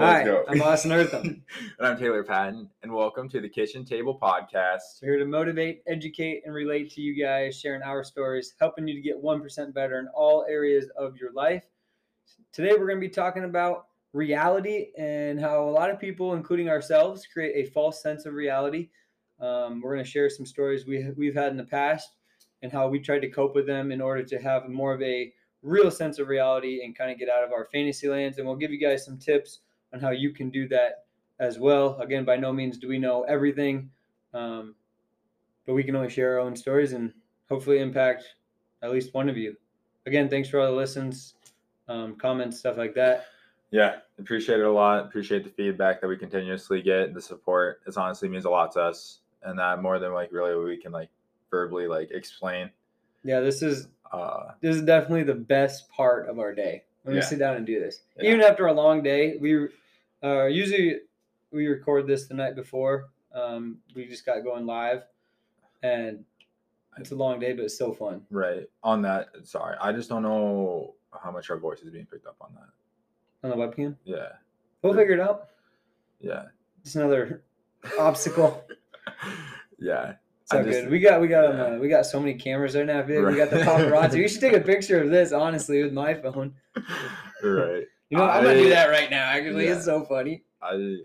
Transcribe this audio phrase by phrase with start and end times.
[0.00, 0.22] Hi.
[0.48, 1.24] I'm Austin Errthum.
[1.78, 5.02] and I'm Tayler Patten, and welcome to the Kitchen Table Podcast.
[5.02, 8.94] We're here to motivate, educate, and relate to you guys, sharing our stories, helping you
[8.94, 11.64] to get 1% better in all areas of your life.
[12.50, 16.70] Today, we're going to be talking about reality and how a lot of people, including
[16.70, 18.88] ourselves, create a false sense of reality.
[19.38, 22.08] Um, we're going to share some stories we, we've had in the past
[22.62, 25.30] and how we tried to cope with them in order to have more of a
[25.62, 28.38] real sense of reality and kind of get out of our fantasy lands.
[28.38, 29.58] And we'll give you guys some tips
[29.92, 31.04] on how you can do that
[31.38, 31.98] as well.
[32.00, 33.90] Again, by no means do we know everything,
[34.34, 34.74] um,
[35.66, 37.12] but we can only share our own stories and
[37.48, 38.24] hopefully impact
[38.82, 39.56] at least one of you.
[40.06, 41.34] Again, thanks for all the listens,
[41.88, 43.26] um, comments, stuff like that.
[43.70, 45.04] Yeah, appreciate it a lot.
[45.04, 47.80] Appreciate the feedback that we continuously get, the support.
[47.86, 50.92] It honestly means a lot to us, and that more than like really we can
[50.92, 51.08] like
[51.50, 52.70] verbally like explain.
[53.22, 57.22] Yeah, this is Uh, this is definitely the best part of our day when we
[57.22, 58.00] sit down and do this.
[58.16, 58.30] Yeah.
[58.30, 59.68] Even after a long day, we
[60.22, 60.96] uh, usually
[61.50, 63.08] we record this the night before.
[63.34, 65.02] Um, we just got going live,
[65.82, 66.24] and
[66.98, 68.22] it's a long day, but it's so fun.
[68.30, 69.28] right on that.
[69.44, 73.48] Sorry, I just don't know how much our voice is being picked up on that.
[73.48, 74.28] On the webcam, Yeah,
[74.82, 75.48] we'll figure it out.
[76.20, 76.46] yeah,
[76.84, 77.42] Just another
[77.98, 78.64] obstacle.
[79.78, 80.14] yeah.
[80.42, 80.90] It's just- good.
[80.90, 81.62] We got we got yeah.
[81.62, 83.02] uh, we got so many cameras right now.
[83.02, 83.24] dude.
[83.24, 83.66] We got the Right.
[83.66, 84.14] paparazzi.
[84.14, 86.54] We should take a picture of this honestly with my phone.
[87.42, 87.84] right.
[88.10, 89.24] You know, I'm gonna do that right now.
[89.30, 89.76] Actually, yeah.
[89.76, 90.42] it's so funny.
[90.60, 90.98] I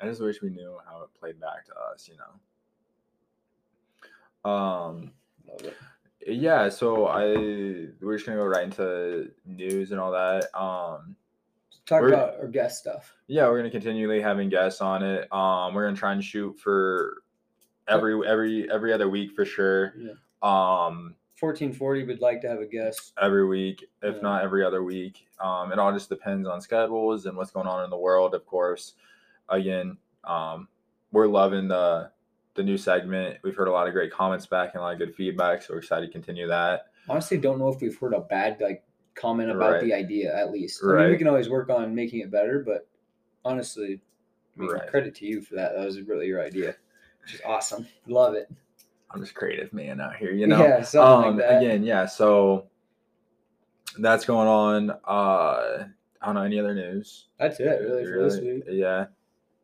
[0.00, 2.14] I just wish we knew how it played back to us, you
[4.44, 4.50] know.
[4.50, 5.10] Um
[6.26, 7.34] yeah, so I
[8.00, 10.54] we're just gonna go right into news and all that.
[10.58, 11.16] Um
[11.84, 13.12] Talk We're- about our guest stuff.
[13.26, 15.32] yeah, we're gonna continually having guests on it.
[15.32, 17.22] Um we're gonna try and shoot for
[17.88, 19.94] every every every other week for sure.
[19.98, 20.12] Yeah.
[20.42, 23.12] Um 1440 We'd like to have a guest.
[23.20, 24.20] every week, if Yeah.
[24.22, 25.26] not every other week.
[25.40, 28.46] Um, it all just depends on schedules and what's going on in the world, of
[28.46, 28.94] course.
[29.48, 30.68] Again, um,
[31.10, 32.10] we're loving the
[32.54, 33.38] the new segment.
[33.42, 35.72] We've heard a lot of great comments back and a lot of good feedback, so
[35.72, 36.88] we're excited to continue that.
[37.08, 39.80] Honestly, don't know if we've heard a bad like comment about Right.
[39.82, 40.36] the idea.
[40.36, 42.60] At least, I mean, we can always work on making it better.
[42.60, 42.86] But
[43.42, 44.02] honestly,
[44.56, 44.86] I mean, Right.
[44.86, 45.74] credit to you for that.
[45.74, 46.76] That was really your idea,
[47.22, 47.86] which is awesome.
[48.06, 48.50] Love it.
[49.12, 50.62] I'm just creative man out here, you know.
[50.62, 52.06] Yeah, something um, like again, yeah.
[52.06, 52.66] So
[53.98, 54.90] that's going on.
[55.06, 55.84] Uh,
[56.20, 57.28] I don't know any other news.
[57.38, 58.64] That's it, really, for this week.
[58.68, 59.06] Yeah.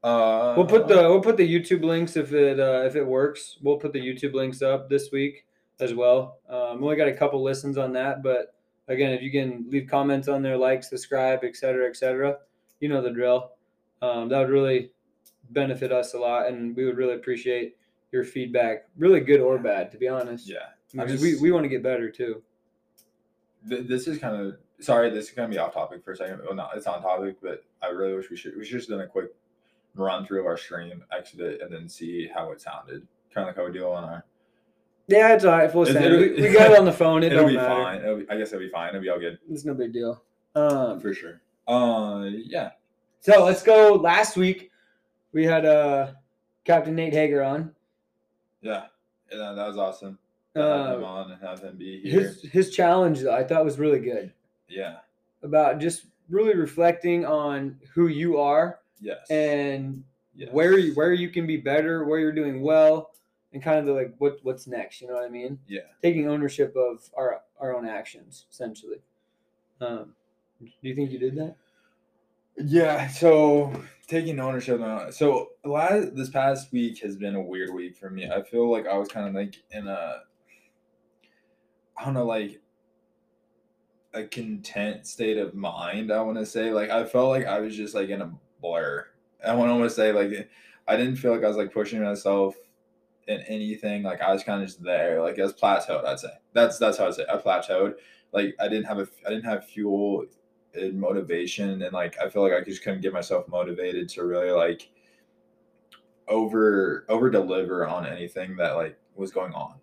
[0.03, 3.58] Uh, We'll put the we'll put the YouTube links if it uh, if it works.
[3.62, 5.44] We'll put the YouTube links up this week
[5.81, 6.38] as well.
[6.48, 8.54] Um, we only got a couple listens on that, but
[8.88, 12.38] again, if you can leave comments on there, like, subscribe, etc., etc.,
[12.81, 13.53] you know the drill.
[14.03, 14.92] Um, that would really
[15.50, 17.76] benefit us a lot, and we would really appreciate
[18.12, 20.48] your feedback, really good or bad, to be honest.
[20.48, 20.56] yeah.
[20.94, 22.42] I mean, we just- we want to get better too.
[23.69, 25.10] Th- this is kind of sorry.
[25.10, 26.41] This is gonna be off topic for a second.
[26.44, 29.00] Well, not it's on topic, but I really wish we should we should just done
[29.00, 29.34] a quick
[29.94, 33.06] run through of our stream, exit it, and then see how it sounded.
[33.34, 34.25] Kind of like how we do on our.
[35.08, 35.70] Yeah, it's all right.
[35.70, 36.16] Full send.
[36.16, 37.22] We, we got it on the phone.
[37.22, 37.69] It It'll don't be matter.
[37.69, 38.00] fine.
[38.00, 38.90] It'll be, I guess it'll be fine.
[38.90, 40.22] It'll be all good It's no big deal.
[40.54, 41.40] Um, for sure.
[41.66, 42.70] Uh, yeah.
[43.20, 43.94] So let's go.
[43.94, 44.70] Last week
[45.32, 46.12] we had uh,
[46.64, 47.75] Captain Nate Hager on.
[48.60, 48.86] Yeah.
[49.30, 50.19] Yeah, that was awesome.
[50.54, 52.20] To have him Uh, on and have him be here.
[52.20, 54.32] his his challenge though, I thought was really good
[54.69, 54.98] yeah.
[55.42, 59.30] about just really reflecting on who you are Yes.
[59.30, 60.02] and
[60.34, 60.48] yes.
[60.52, 63.12] where you, where you can be better, where you're doing well,
[63.52, 65.00] and kind of the, like what what's next.
[65.00, 65.58] You know what I mean?
[65.69, 65.82] Yeah.
[66.02, 68.98] Taking ownership of our our own actions, essentially.
[69.80, 70.14] Um,
[70.60, 71.54] do you think you did that?
[72.60, 73.72] Yeah, so
[74.08, 75.10] taking ownership now.
[75.10, 78.28] So last this past week has been a weird week for me.
[78.28, 80.22] I feel like I was kind of like in a
[81.96, 82.60] I don't know, like
[84.14, 86.72] a content state of mind, I want to say.
[86.72, 89.06] Like I felt like I was just like in a blur.
[89.46, 90.50] I want to say like
[90.88, 92.56] I didn't feel like I was like pushing myself
[93.28, 94.02] in anything.
[94.02, 95.22] Like I was kind of just there.
[95.22, 96.32] Like I was plateaued, I'd say.
[96.54, 97.26] That's that's how I'd say.
[97.32, 97.94] I plateaued.
[98.32, 100.26] Like I didn't have a I didn't have fuel
[100.75, 104.50] and motivation and like I feel like I just couldn't get myself motivated to really
[104.50, 104.91] like
[106.29, 109.75] over over deliver on anything that like was going on.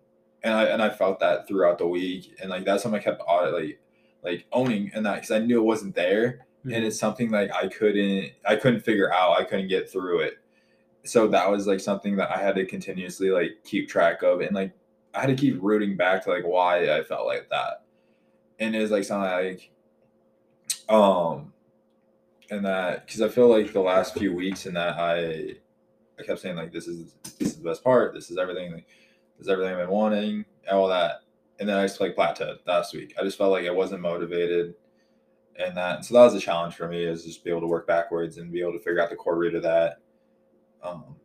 [0.44, 3.22] And I and I felt that throughout the week and like that's something I kept
[3.28, 3.80] audit like
[4.24, 6.84] like owning and that because I knew it wasn't there and mm-hmm.
[6.84, 10.36] it's something like I couldn't I couldn't figure out I couldn't get through it.
[11.04, 14.56] So that was like something that I had to continuously like keep track of and
[14.56, 14.74] like
[15.14, 17.84] I had to keep rooting back to like why I felt like that.
[18.60, 19.72] And it was like something like
[20.90, 21.52] um
[22.52, 25.56] and that because I feel like the last few weeks and that I
[26.20, 28.88] I kept saying like this is this is the best part this is everything like,
[29.38, 31.22] this is everything I've been wanting and all that
[31.60, 34.76] and then I just like plateaued last week I just felt like I wasn't motivated
[35.58, 37.88] and that so that was a challenge for me is just be able to work
[37.88, 40.00] backwards and be able to figure out the core root of that.
[40.84, 41.16] Um,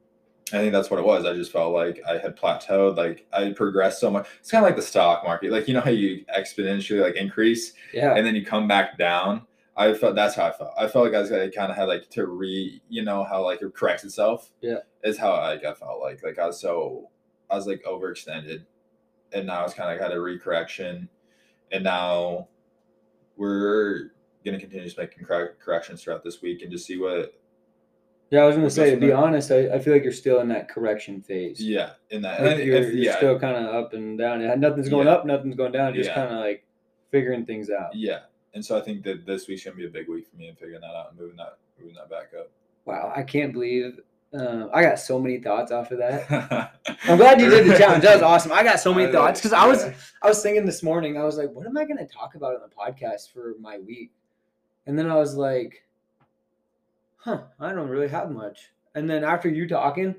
[0.52, 1.26] I think that's what it was.
[1.26, 2.96] I just felt like I had plateaued.
[2.96, 4.28] Like I progressed so much.
[4.38, 5.50] It's kind of like the stock market.
[5.50, 8.14] Like you know how you exponentially like increase Yeah.
[8.14, 9.42] and then you come back down.
[9.76, 10.72] I felt that's how I felt.
[10.76, 13.44] I felt like I was I kind of had like to re, you know, how
[13.44, 14.50] like it corrects itself.
[14.60, 14.78] Yeah.
[15.04, 16.22] is how I, I felt like.
[16.22, 17.08] Like I was so
[17.48, 18.64] I was like overextended,
[19.32, 21.08] and now it's kind of like had a recorrection,
[21.72, 22.48] and now
[23.36, 24.10] we're
[24.44, 27.34] gonna continue just making correct corrections throughout this week and just see what.
[28.30, 29.16] Yeah, I was gonna say, to be there.
[29.16, 31.60] honest, I, I feel like you're still in that correction phase.
[31.60, 32.40] Yeah, in that.
[32.42, 34.40] Like and you're, if- you're yeah, still kind of up and down.
[34.60, 35.14] Nothing's going Yeah.
[35.14, 35.94] up, nothing's going down.
[35.94, 36.14] Just Yeah.
[36.14, 36.64] kind of like
[37.10, 37.94] figuring things out.
[37.94, 38.20] yeah,
[38.54, 40.54] and so I think that this week's gonna be a big week for me in
[40.54, 42.50] figuring that out and moving that moving that back up.
[42.84, 44.00] Wow, I can't believe
[44.32, 46.72] uh, I got so many thoughts off of that.
[47.04, 48.04] I'm glad you did the challenge.
[48.04, 48.52] That was awesome.
[48.52, 49.84] I got so many thoughts because I was.
[50.22, 51.16] I was thinking this morning.
[51.16, 53.78] I was like, what am I going to talk about on the podcast for my
[53.78, 54.12] week?
[54.86, 55.84] And then I was like,
[57.16, 58.70] huh, I don't really have much.
[58.94, 60.14] And then after you talking,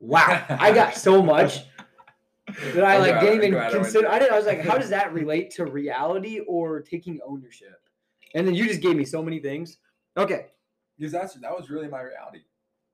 [0.00, 1.64] wow, I got so much
[2.74, 4.08] that I like didn't even glad I went consider.
[4.08, 4.30] I did.
[4.30, 7.80] I was like, how does that relate to reality or taking ownership?
[8.34, 9.78] And then you just gave me so many things.
[10.16, 10.46] Okay,
[10.98, 12.40] because that's that was really my reality.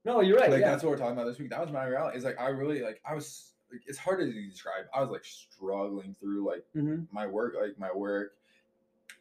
[0.05, 0.49] no, you're right.
[0.49, 0.71] like yeah.
[0.71, 1.49] that's what we're talking about this week.
[1.49, 2.15] That was my reality.
[2.17, 3.47] It's like I really like I was.
[3.71, 4.85] Like, it's hard to describe.
[4.93, 7.07] I was like struggling through like Mhm.
[7.11, 8.33] my work, like my work,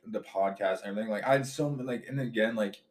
[0.07, 1.09] the podcast, and everything.
[1.11, 2.83] Like I had so like, and again, like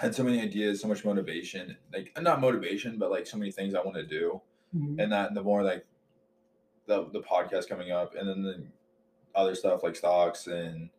[0.00, 1.76] I had so many ideas, so much motivation.
[1.92, 4.40] Like not motivation, but like so many things I want to do.
[4.76, 5.02] Mhm.
[5.02, 5.84] And that the more like
[6.90, 8.66] the the podcast coming up, and then the
[9.34, 10.90] other stuff like stocks and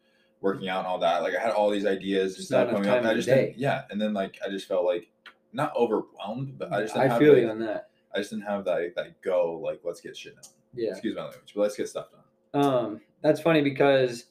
[0.41, 1.21] working out and all that.
[1.21, 2.97] Like I had all these ideas and Just not stuff coming up.
[2.99, 5.09] and I just didn't- yeah, and then like I just felt like
[5.53, 7.89] not overwhelmed, but I just didn't I have, feel like, you on that.
[8.15, 10.43] I just didn't have that that go like let's get shit done.
[10.73, 10.91] Yeah.
[10.91, 12.63] Excuse my language, but let's get stuff done.
[12.63, 14.25] Um, that's funny because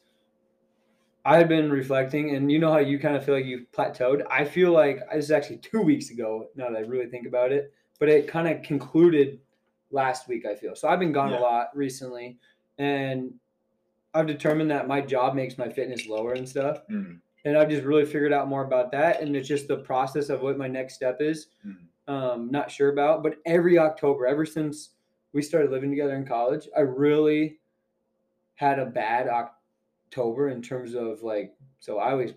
[1.24, 4.22] I've been reflecting, and you know how you kind of feel like you've plateaued.
[4.30, 6.48] I feel like this is actually two weeks ago.
[6.56, 9.38] Now that I really think about it, but it kind of concluded
[9.90, 10.46] last week.
[10.46, 10.88] I feel so.
[10.88, 11.38] I've been gone Yeah.
[11.38, 12.38] a lot recently,
[12.78, 13.32] and
[14.14, 16.87] I've determined that my job makes my fitness lower and stuff.
[16.88, 17.20] Mm.
[17.44, 20.42] And I've just really figured out more about that, and it's just the process of
[20.42, 21.48] what my next step is.
[21.66, 21.76] Mhm.
[22.06, 24.90] Um, not sure about, but every October, ever since
[25.32, 27.60] we started living together in college, I really
[28.56, 31.54] had a bad October in terms of like.
[31.78, 32.34] So I always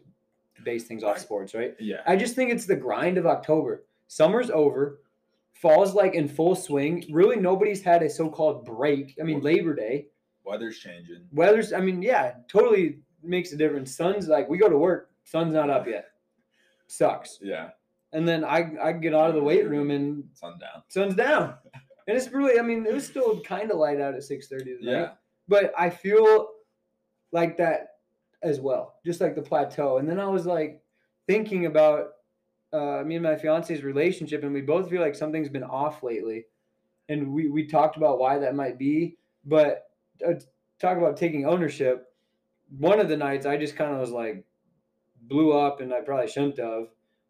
[0.64, 1.76] base things off sports, right?
[1.80, 2.02] Yeah.
[2.06, 3.84] I just think it's the grind of October.
[4.08, 5.02] Summer's over,
[5.54, 7.06] fall's like in full swing.
[7.12, 9.18] Really, nobody's had a so-called break.
[9.20, 10.08] I mean, Labor Day,
[10.44, 11.26] Weather's changing.
[11.32, 11.72] weather's.
[11.74, 13.96] I mean, yeah, totally makes a difference.
[13.96, 16.08] Sun's like we go to work, sun's not up yet.
[16.88, 17.40] Sucks.
[17.42, 17.70] Yeah.
[18.12, 20.84] And then I I get out of the weight room and sun's down.
[20.90, 21.56] sun's down.
[22.08, 24.80] And it's really, I mean, it was still kind of light out at 6:30 tonight.
[24.82, 25.10] Yeah.
[25.48, 26.50] But I feel
[27.32, 27.88] like that
[28.44, 29.98] as well, just like the plateau.
[29.98, 30.82] And then I was like
[31.28, 32.10] thinking about
[32.74, 36.46] uh, me and my fiance's relationship, and we both feel like something's been off lately.
[37.10, 39.90] And we we talked about why that might be, but
[40.28, 40.34] uh,
[40.80, 42.08] talk about taking ownership.
[42.80, 44.44] One of the nights, I just kind of was like
[45.22, 46.88] blew up, and I probably shouldn't have.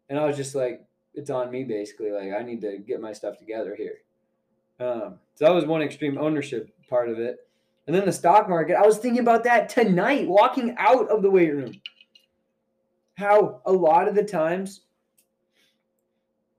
[0.08, 2.10] And I was just like, it's on me basically.
[2.10, 3.98] Like I need to get my stuff together here.
[4.80, 7.38] Um, so that was one extreme ownership part of it.
[7.86, 11.30] And then the stock market, I was thinking about that tonight, walking out of the
[11.30, 11.80] weight room.
[13.16, 14.83] How a lot of the times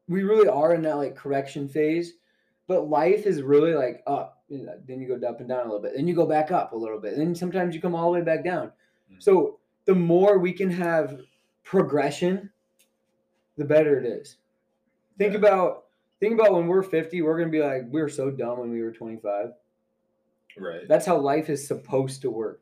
[0.07, 2.13] we really are in that like correction phase,
[2.67, 4.43] but life is really like up.
[4.49, 5.95] Then you go up and down a little bit.
[5.95, 7.17] Then you go back up a little bit.
[7.17, 8.71] Then sometimes you come all the way back down.
[9.11, 9.21] Mhm.
[9.21, 11.21] So the more we can have
[11.63, 12.51] progression,
[13.57, 14.37] the better it is.
[15.17, 15.39] Think Yeah.
[15.39, 15.81] about
[16.21, 18.81] think about when we're 50, we're gonna be like, we were so dumb when we
[18.81, 19.53] were 25.
[20.57, 20.87] Right.
[20.87, 22.61] That's how life is supposed to work.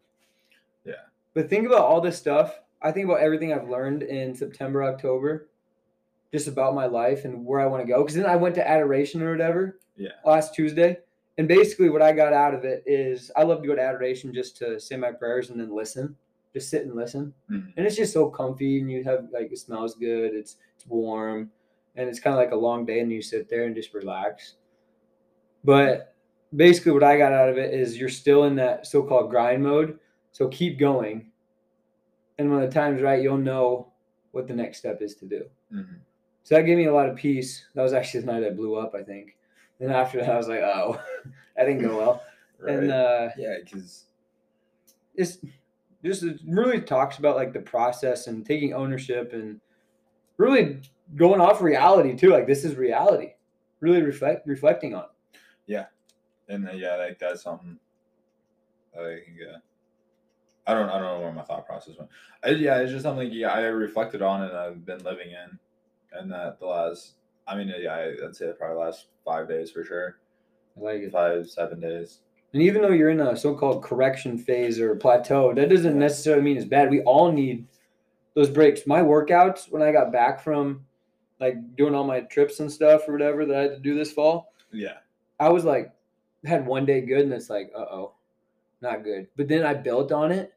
[0.83, 0.95] Yeah.
[1.33, 2.59] But think about all this stuff.
[2.81, 5.47] I think about everything I've learned in September, October,
[6.33, 8.01] just about my life and where I want to go.
[8.01, 10.09] Because then I went to adoration or whatever Yeah.
[10.25, 10.97] last Tuesday.
[11.37, 14.33] And basically, what I got out of it is I love to go to adoration
[14.33, 16.15] just to say my prayers and then listen,
[16.53, 17.33] just sit and listen.
[17.49, 17.73] Mhm.
[17.77, 20.33] And it's just so comfy, and you have like it smells good.
[20.33, 21.51] It's it's warm,
[21.95, 24.55] and it's kind of like a long day, and you sit there and just relax.
[25.63, 26.13] But
[26.55, 29.99] basically, what I got out of it is you're still in that so-called grind mode.
[30.31, 31.31] So keep going,
[32.37, 33.91] and when the time's right, you'll know
[34.31, 35.45] what the next step is to do.
[35.71, 35.99] Mhm.
[36.43, 37.65] So that gave me a lot of peace.
[37.73, 39.35] That was actually the night I blew up, I think.
[39.79, 41.01] And after that, I was like, oh,
[41.55, 42.23] that didn't go well.
[42.59, 42.75] Right.
[42.75, 44.05] And uh, yeah, because
[45.15, 45.39] it's
[46.01, 49.59] just it really talks about like the process and taking ownership and
[50.38, 50.79] really
[51.17, 52.29] going off reality too.
[52.29, 53.33] Like this is reality.
[53.81, 55.07] Really reflect reflecting on.
[55.67, 55.88] Yeah.
[56.47, 57.77] And then, yeah, like that's something
[58.95, 59.57] think uh,
[60.67, 62.09] I don't I don't know where my thought process went.
[62.43, 65.59] I, yeah, it's just something yeah, I reflected on and I've been living in,
[66.13, 67.13] and that the last
[67.48, 70.17] I mean yeah I- I'd say probably last five days for sure,
[70.77, 71.12] I like it.
[71.12, 72.20] five seven days.
[72.53, 76.58] And even though you're in a so-called correction phase or plateau, that doesn't necessarily mean
[76.58, 76.91] it's bad.
[76.91, 77.65] We all need
[78.36, 78.86] those breaks.
[78.86, 80.86] My workouts when I got back from
[81.39, 84.12] like doing all my trips and stuff or whatever that I had to do this
[84.13, 84.98] fall, Yeah,
[85.39, 85.91] I was like
[86.46, 88.13] had one day good and it's like, uh-oh,
[88.82, 89.27] not good.
[89.36, 90.53] But then I built on it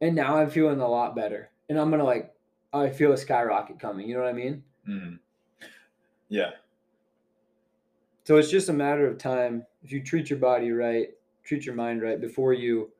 [0.00, 1.50] and now I'm feeling a lot better.
[1.68, 2.32] And I'm going to like
[2.72, 4.62] I feel a skyrocket coming, you know what I mean?
[4.86, 5.14] hmm
[6.28, 6.50] yeah,
[8.22, 9.66] So it's just a matter of time.
[9.82, 11.08] If you treat your body right,
[11.42, 12.92] treat your mind right before you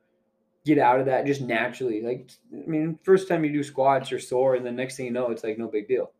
[0.67, 2.03] get out of that just naturally.
[2.03, 5.13] Like, I mean, first time you do squats, you're sore, and the next thing you
[5.13, 6.11] know, it's like no big deal.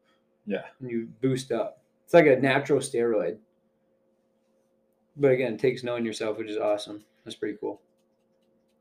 [0.47, 0.63] Yeah.
[0.81, 1.83] And you boost up.
[2.05, 3.39] It's like a natural steroid.
[5.17, 7.05] But again, it takes knowing yourself, which is awesome.
[7.25, 7.81] That's pretty cool.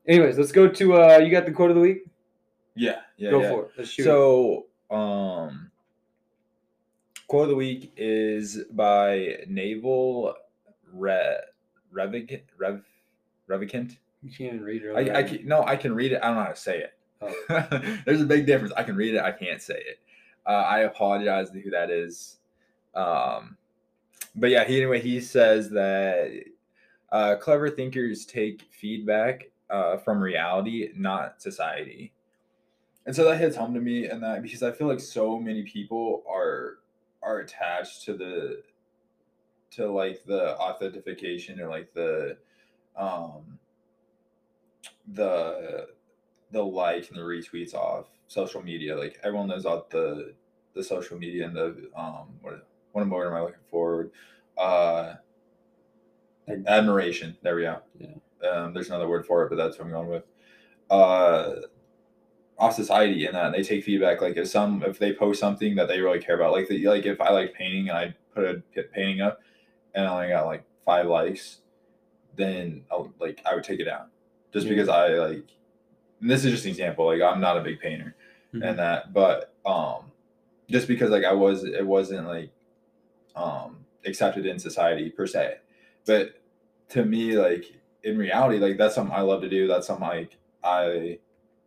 [0.08, 2.06] Anyways, let's go to uh you got the quote of the week?
[2.80, 3.32] Yeah, yeah.
[3.32, 3.50] go yeah.
[3.50, 3.72] for it.
[3.78, 4.04] Let's shoot.
[4.04, 5.70] So, um,
[7.28, 10.36] quote of the week is by Naval
[10.94, 11.38] Re
[11.92, 12.84] Revicant Rev
[13.48, 13.98] Revicant.
[14.24, 14.96] you can't read it.
[14.96, 16.20] I, I can, no, I can read it.
[16.24, 16.94] I don't know how to say it.
[17.22, 18.02] Oh.
[18.06, 18.74] There's a big difference.
[18.78, 19.22] I can read it.
[19.22, 20.00] I can't say it.
[20.46, 22.38] Uh, I apologize to who that is.
[22.96, 23.58] Um,
[24.36, 26.44] but yeah, he anyway he says that
[27.12, 32.14] uh, clever thinkers take feedback uh, from reality, not society.
[33.10, 35.64] And so that hits home to me, and that because I feel like so many
[35.64, 36.78] people are
[37.24, 38.62] are attached to the
[39.72, 42.38] to like the authentication or like the
[42.96, 43.58] um
[45.08, 45.88] the
[46.52, 48.96] the like and the retweets off social media.
[48.96, 50.36] Like everyone knows about the
[50.76, 54.12] the social media and the um what what word am I looking for?
[54.56, 55.16] Uh
[56.68, 57.38] admiration.
[57.42, 57.82] There we go.
[57.98, 58.48] Yeah.
[58.48, 60.26] Um there's another word for it, but that's what I'm going with.
[60.92, 61.54] Uh
[62.60, 65.88] off society and that they take feedback like if some if they post something that
[65.88, 68.62] they really care about like the, like if I like painting and I put a
[68.94, 69.40] painting up
[69.96, 71.60] and I only got like five likes
[72.36, 74.08] then I'll, like I would take it down.
[74.54, 75.48] Just because I like
[76.22, 78.16] and this is just an example like I'm not a big painter
[78.54, 78.68] Mhm.
[78.68, 80.12] and that but um
[80.70, 82.50] just because like I was it wasn't like
[83.36, 85.60] um accepted in society per se.
[86.06, 86.42] But
[86.90, 87.66] to me like
[88.04, 89.68] in reality like that's something I love to do.
[89.68, 91.20] That's something like I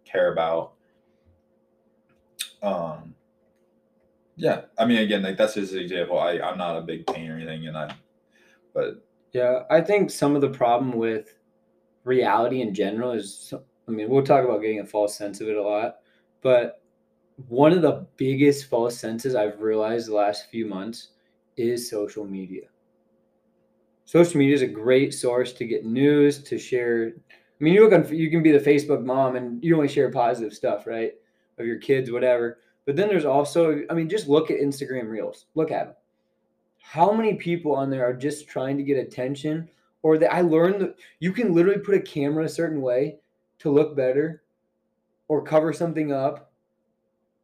[0.04, 0.74] care about
[2.62, 3.14] um
[4.36, 7.30] yeah I mean again like that's just an example I I'm not a big pain
[7.30, 7.94] or anything and I
[8.74, 11.38] but Yeah, I think some of the problem with
[12.04, 13.52] reality in general is,
[13.88, 15.96] I mean, we'll talk about getting a false sense of it a lot,
[16.42, 16.82] but
[17.48, 21.08] one of the biggest false senses I've realized the last few months
[21.56, 22.68] is social media.
[24.04, 27.12] Social media is a great source to get news, to share.
[27.30, 30.10] I mean, you look on, you can be the Facebook mom and you only share
[30.10, 31.12] positive stuff, right?
[31.58, 32.58] Of your kids, whatever.
[32.86, 35.46] But then there's also, I mean, just look at Instagram Reels.
[35.54, 35.94] Look at them
[36.82, 39.68] how many people on there are just trying to get attention
[40.02, 43.18] or that I learned that you can literally put a camera a certain way
[43.60, 44.42] to look better
[45.28, 46.52] or cover something up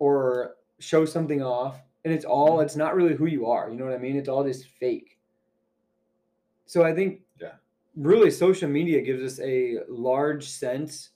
[0.00, 3.84] or show something off and it's all it's not really who you are you know
[3.84, 5.18] what I mean it's all just fake
[6.66, 7.52] so I think Yeah.
[7.96, 11.10] really social media gives us a large sense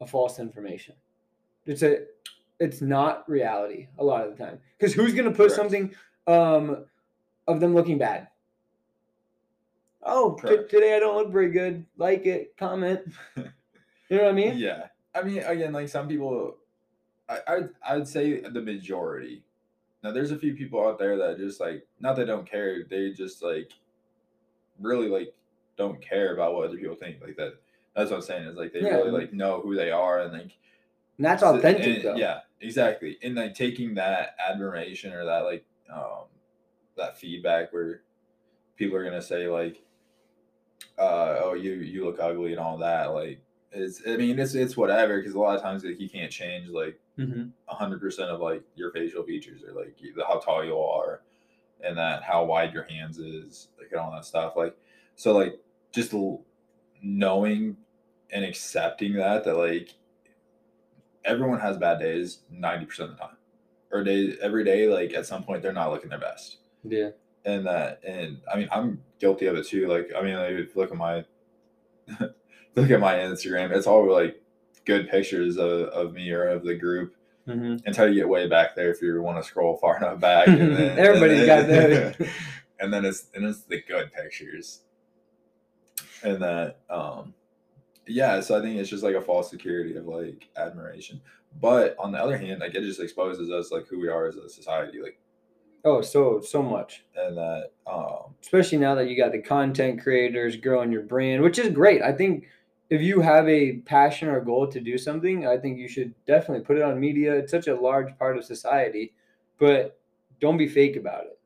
[0.00, 0.94] of false information
[1.66, 2.04] it's a
[2.58, 5.54] it's not reality a lot of the time because who's going to put Correct.
[5.56, 5.94] something
[6.26, 6.84] um
[7.46, 8.28] of them looking bad.
[10.02, 11.84] Oh, t- today I don't look very good.
[11.96, 13.00] Like it, comment.
[14.08, 14.56] You know what I mean?
[14.56, 16.58] Yeah, I mean, again, like some people,
[17.28, 19.42] I I'd, I'd say the majority.
[20.04, 23.10] Now, there's a few people out there that just like not they don't care, they
[23.10, 23.72] just like
[24.80, 25.34] really like
[25.76, 27.20] don't care about what other people think.
[27.20, 27.54] Like that.
[27.96, 28.44] That's what I'm saying.
[28.44, 28.94] Is like they Yeah.
[28.98, 30.52] really like know who they are and like
[31.18, 32.16] And that's authentic and- though.
[32.16, 33.18] Yeah, exactly.
[33.22, 36.24] And like taking that admiration or that like um
[36.96, 38.02] that feedback where
[38.76, 39.82] people are gonna say like,
[40.98, 43.06] uh, oh you you look ugly and all that.
[43.14, 43.40] Like
[43.72, 46.68] it's I mean it's it's whatever because a lot of times like you can't change
[46.68, 47.50] like Mhm.
[47.66, 49.96] hundred percent of like your facial features or like
[50.26, 51.22] how tall you are
[51.82, 54.76] and that how wide your hands is like and all that stuff like
[55.14, 55.58] so like
[55.92, 56.42] just l-
[57.02, 57.76] knowing
[58.30, 59.94] and accepting that that like
[61.26, 63.36] everyone has bad days 90% of the time.
[63.92, 66.58] Or day every day like at some point they're not looking their best.
[66.84, 67.10] Yeah.
[67.44, 70.74] and that and i mean i'm guilty of it too like i mean like, if
[70.74, 71.24] you look at my
[72.76, 74.40] look at my instagram it's all like
[74.84, 77.14] good pictures of, of me or of the group.
[77.46, 80.48] Hmm until you get way back there if you want to scroll far enough back
[80.48, 82.28] and then, Everybody's and got then- that.
[82.80, 84.80] and then it's and it's the good pictures.
[86.24, 87.34] And that um
[88.06, 91.20] yeah, so I think it's just like a false security of like admiration.
[91.60, 94.36] But on the other hand, like it just exposes us like who we are as
[94.36, 95.18] a society, like
[95.84, 97.04] Oh, so so much.
[97.16, 101.58] and that um especially now that you got the content creators growing your brand, which
[101.58, 102.02] is great.
[102.02, 102.46] I think
[102.90, 106.64] if you have a passion or goal to do something, I think you should definitely
[106.64, 107.34] put it on media.
[107.34, 109.14] It's such a large part of society,
[109.58, 109.98] but
[110.40, 111.38] don't be fake about it.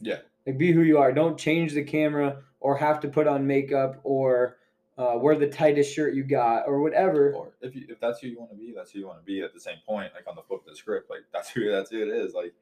[0.00, 0.18] Yeah.
[0.46, 1.12] Like be who you are.
[1.12, 4.56] Don't change the camera or have to put on makeup or
[5.00, 7.32] uh, wear the tightest shirt you got or whatever.
[7.32, 9.24] or if you if that's who you want to be, that's who you want to
[9.24, 11.70] be at the same point, like on the flip of the script, like that's who
[11.70, 12.34] that's who it is.
[12.34, 12.52] Like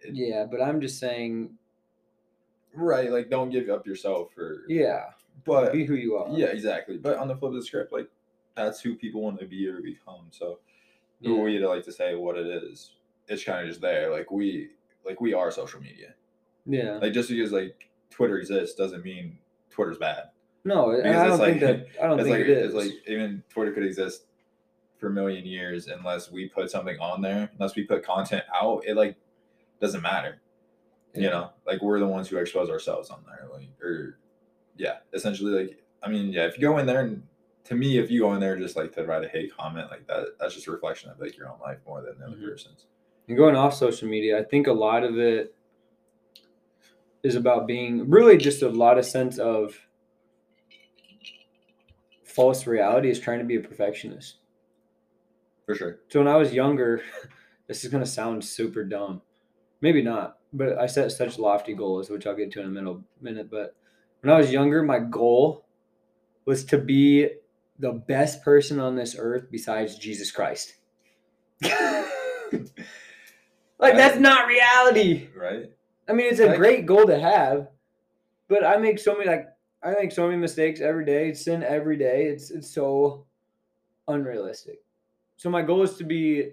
[0.00, 1.50] it- Yeah, but I'm just saying,
[2.74, 5.06] right, like don't give up yourself for yeah,
[5.44, 6.28] but be who you are.
[6.38, 6.96] yeah, exactly.
[6.98, 8.08] But on the flip of the script, like
[8.54, 10.26] that's who people want to be or become.
[10.30, 10.58] So
[11.22, 11.40] who Yeah.
[11.40, 12.92] are we to like to say what it is?
[13.28, 14.10] It's kind of just there.
[14.10, 14.70] Like we
[15.04, 16.14] like we are social media.
[16.66, 16.98] Yeah.
[16.98, 19.38] Like just because like Twitter exists doesn't mean
[19.70, 20.30] Twitter's bad.
[20.64, 22.02] No, Because I don't think like- that.
[22.04, 22.74] I don't It's think like it is.
[22.74, 24.26] it's like even Twitter could exist
[24.98, 28.82] for a million years unless we put something on there, unless we put content out,
[28.86, 29.16] it like
[29.80, 30.40] doesn't matter.
[31.14, 33.48] You know, like we're the ones who expose ourselves on there.
[33.52, 34.18] Like or
[34.76, 37.22] yeah, essentially like I mean, yeah, if you go in there and
[37.64, 40.06] to me, if you go in there just like to write a hate comment like
[40.08, 42.50] that, that's just a reflection of like your own life more than the other Mhm.
[42.50, 42.86] person's.
[43.28, 45.54] And going off social media, I think a lot of it
[47.22, 49.86] is about being really just a lot of sense of
[52.30, 54.36] false reality is trying to be a perfectionist.
[55.66, 55.98] For sure.
[56.08, 57.02] So when I was younger,
[57.68, 59.22] this is gonna sound super dumb.
[59.80, 62.98] Maybe not, but I set such lofty goals, which I'll get to in a minute
[63.20, 63.50] minute.
[63.50, 63.74] But
[64.20, 65.66] when I was younger, my goal
[66.44, 67.28] was to be
[67.78, 70.74] the best person on this earth besides Jesus Christ.
[71.62, 71.72] like
[73.78, 75.28] that's not reality.
[75.34, 75.70] Right?
[76.08, 77.68] I mean, it's a great goal to have,
[78.48, 79.46] but I make so many like
[79.82, 81.30] I make so many mistakes every day.
[81.30, 82.26] It's sin every day.
[82.26, 83.24] It's it's so
[84.08, 84.82] unrealistic.
[85.36, 86.50] So my goal is to be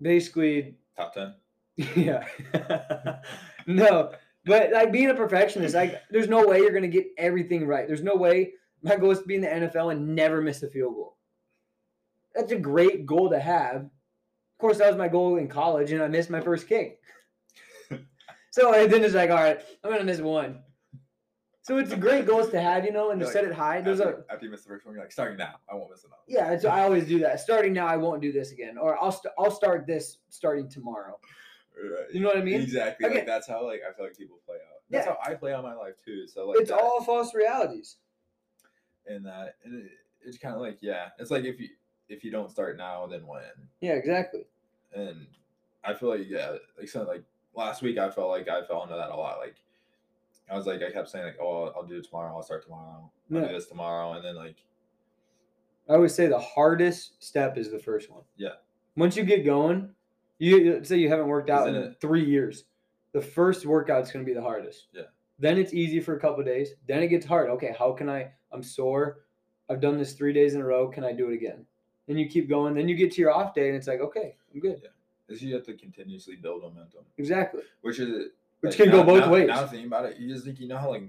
[0.00, 1.34] basically Top ten.
[1.96, 2.24] yeah.
[3.66, 4.12] no,
[4.46, 7.86] but like being a perfectionist, like there's no way you're gonna get everything right.
[7.86, 10.68] There's no way my goal is to be in the NFL and never miss a
[10.68, 11.16] field goal.
[12.34, 13.76] That's a great goal to have.
[13.76, 17.00] Of course, that was my goal in college, and I missed my first kick.
[18.50, 20.60] so then it's like, all right, I'm gonna miss one.
[21.64, 23.80] So it's a great goals to have, you know, and to You're set it high.
[23.80, 25.90] There's a after, after you miss the first one, you're like, starting now, I won't
[25.90, 26.20] miss another.
[26.26, 27.40] yeah, so I always do that.
[27.40, 31.18] Starting now, I won't do this again, or I'll st- I'll start this starting tomorrow.
[31.82, 32.12] Right.
[32.12, 32.60] You know what I mean?
[32.60, 33.06] Exactly.
[33.06, 33.14] Okay.
[33.16, 34.82] Like that's how like I feel like people play out.
[34.90, 35.14] That's Yeah.
[35.22, 36.26] how I play out my life too.
[36.28, 37.96] So like It's that- all false realities.
[39.06, 39.90] and that and it,
[40.22, 41.70] it's kind of like yeah, it's like if you
[42.10, 43.40] if you don't start now, then when?
[43.80, 44.44] Yeah, exactly.
[44.94, 45.26] And
[45.82, 47.24] I feel like yeah, like so like
[47.54, 49.38] last week I felt like I fell into that a lot.
[49.38, 49.56] Like
[50.50, 52.62] I was like I kept saying like oh I'll, I'll do it tomorrow, I'll start
[52.64, 53.48] tomorrow, I'll Yeah.
[53.48, 54.56] do this tomorrow, and then like
[55.88, 58.22] I always say the hardest step is the first one.
[58.36, 58.54] Yeah.
[58.96, 59.90] Once you get going,
[60.38, 62.64] you let's say you haven't worked out in Isn't three years.
[63.12, 64.88] The first workout's going to be the hardest.
[64.92, 65.02] Yeah.
[65.38, 66.70] Then it's easy for a couple of days.
[66.88, 67.50] Then it gets hard.
[67.50, 68.30] Okay, how can I?
[68.52, 69.20] I'm sore.
[69.68, 70.88] I've done this three days in a row.
[70.88, 71.64] Can I do it again?
[72.06, 72.74] Then you keep going.
[72.74, 74.80] Then you get to your off day, and it's like, okay, I'm good.
[74.82, 74.90] Yeah.
[75.28, 77.62] Is you have to continuously build momentum, Exactly.
[77.82, 78.30] which is
[78.68, 79.48] Which can go both now- ways.
[79.48, 81.02] Now thinking about it, you just think you know how like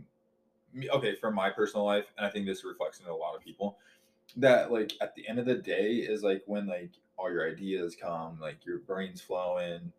[0.74, 3.41] me, okay from my personal life, and I think this reflects in a lot of
[3.41, 3.78] people
[4.38, 7.96] that like at the end of the day is like when like all your ideas
[8.00, 9.91] come, like your brain's flowing,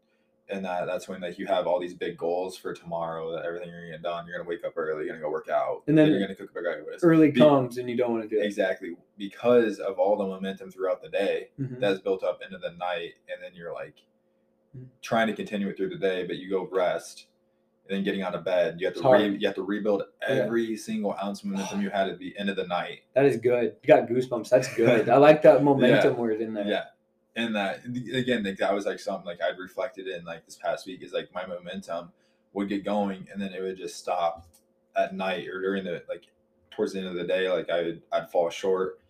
[0.50, 3.68] and that that's when like you have all these big goals for tomorrow that everything
[3.70, 4.26] you're gonna get done.
[4.26, 6.50] You're gonna wake up early, you're gonna go work out, And then you're gonna cook
[6.50, 7.02] a breakfast.
[7.04, 8.44] Early Be- comes, and you don't want to do it.
[8.44, 11.80] Exactly because of all the momentum throughout the day Mhm.
[11.80, 13.94] that's built up into the night, and then you're like
[14.76, 14.88] Mhm.
[15.00, 17.28] trying to continue it through the day, but you go rest,
[17.88, 20.34] and then getting out of bed, you have to re- you have to rebuild Yeah.
[20.36, 23.00] every single ounce of momentum you had at the end of the night.
[23.14, 23.76] That is good.
[23.82, 24.48] You got goosebumps.
[24.48, 25.08] That's good.
[25.08, 26.66] I like that momentum word in there.
[26.66, 26.84] Yeah,
[27.36, 30.86] and that again, like that was like something like I'd reflected in like this past
[30.86, 32.10] week is like my momentum
[32.52, 34.46] would get going, and then it would just stop
[34.96, 36.24] at night or during the like
[36.70, 39.00] towards the end of the day, like I would I'd fall short,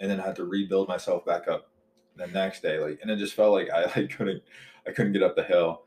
[0.00, 1.68] and then I had to rebuild myself back up
[2.16, 4.42] the next day, like, and it just felt like I like couldn't
[4.86, 5.82] I couldn't get up the hill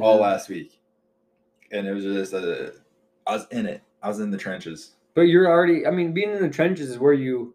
[0.00, 0.78] all last week,
[1.72, 2.70] and it was just uh,
[3.26, 4.92] I was in it, I was in the trenches.
[5.14, 5.86] But you're already.
[5.86, 7.54] I mean, being in the trenches is where you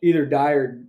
[0.00, 0.82] either die or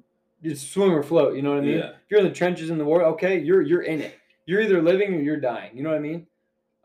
[0.44, 1.36] just swim or float.
[1.36, 1.78] You know what I mean?
[1.80, 1.90] Yeah.
[1.90, 4.16] If you're in the trenches in the war, okay, you're you're in it.
[4.46, 5.76] You're either living or you're dying.
[5.76, 6.28] You know what I mean?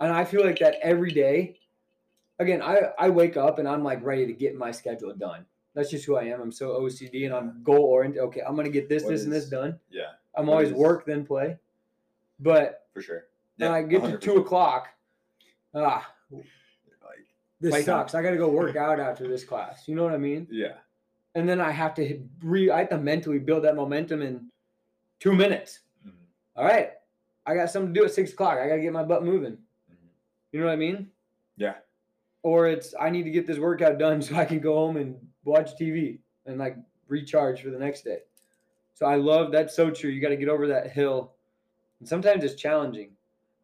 [0.00, 1.56] And I feel like that every day.
[2.40, 5.44] Again, I I wake up and I'm like ready to get my schedule done.
[5.74, 6.40] That's just who I am.
[6.40, 8.20] I'm so OCD and I'm goal oriented.
[8.22, 9.78] Okay, I'm gonna get this, What this, and this done.
[9.90, 11.56] Yeah, I'm always is- work then play.
[12.40, 13.24] But for sure.
[13.58, 14.88] When I get to two o'clock,
[15.74, 16.10] ah,
[17.60, 18.14] this sucks.
[18.14, 19.88] I got to go work out after this class.
[19.88, 20.46] You know what I mean?
[20.50, 20.74] Yeah.
[21.34, 24.50] And then I have to re I have to mentally build that momentum in
[25.20, 25.80] two minutes.
[26.06, 26.12] Mhm.
[26.56, 26.92] All right,
[27.46, 28.58] I got something to do at six o'clock.
[28.58, 29.58] I got to get my butt moving.
[29.90, 30.08] Mhm.
[30.52, 31.10] You know what I mean?
[31.56, 31.74] Yeah.
[32.42, 35.16] Or it's I need to get this workout done so I can go home and
[35.44, 36.76] watch TV and like
[37.08, 38.20] recharge for the next day.
[38.94, 40.10] So I love that's so true.
[40.10, 41.34] You got to get over that hill.
[42.00, 43.16] And sometimes it's challenging.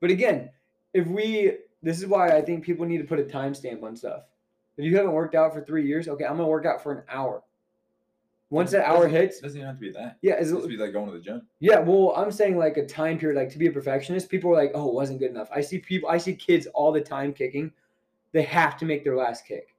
[0.05, 0.51] But again,
[0.93, 4.25] if we this is why I think people need to put a timestamp on stuff.
[4.77, 7.05] If you haven't worked out for three years, okay, I'm gonna work out for an
[7.09, 7.43] hour.
[8.51, 10.19] Once that hour hits, doesn't even have to be that.
[10.21, 11.47] yeah, It is has to be like going to the gym.
[11.61, 14.57] yeah, well, I'm saying like a time period, like to be a perfectionist, people are
[14.62, 15.49] like, oh, it wasn't good enough.
[15.51, 17.73] I see people, I see kids all the time kicking.
[18.33, 19.75] They have to make their last kick.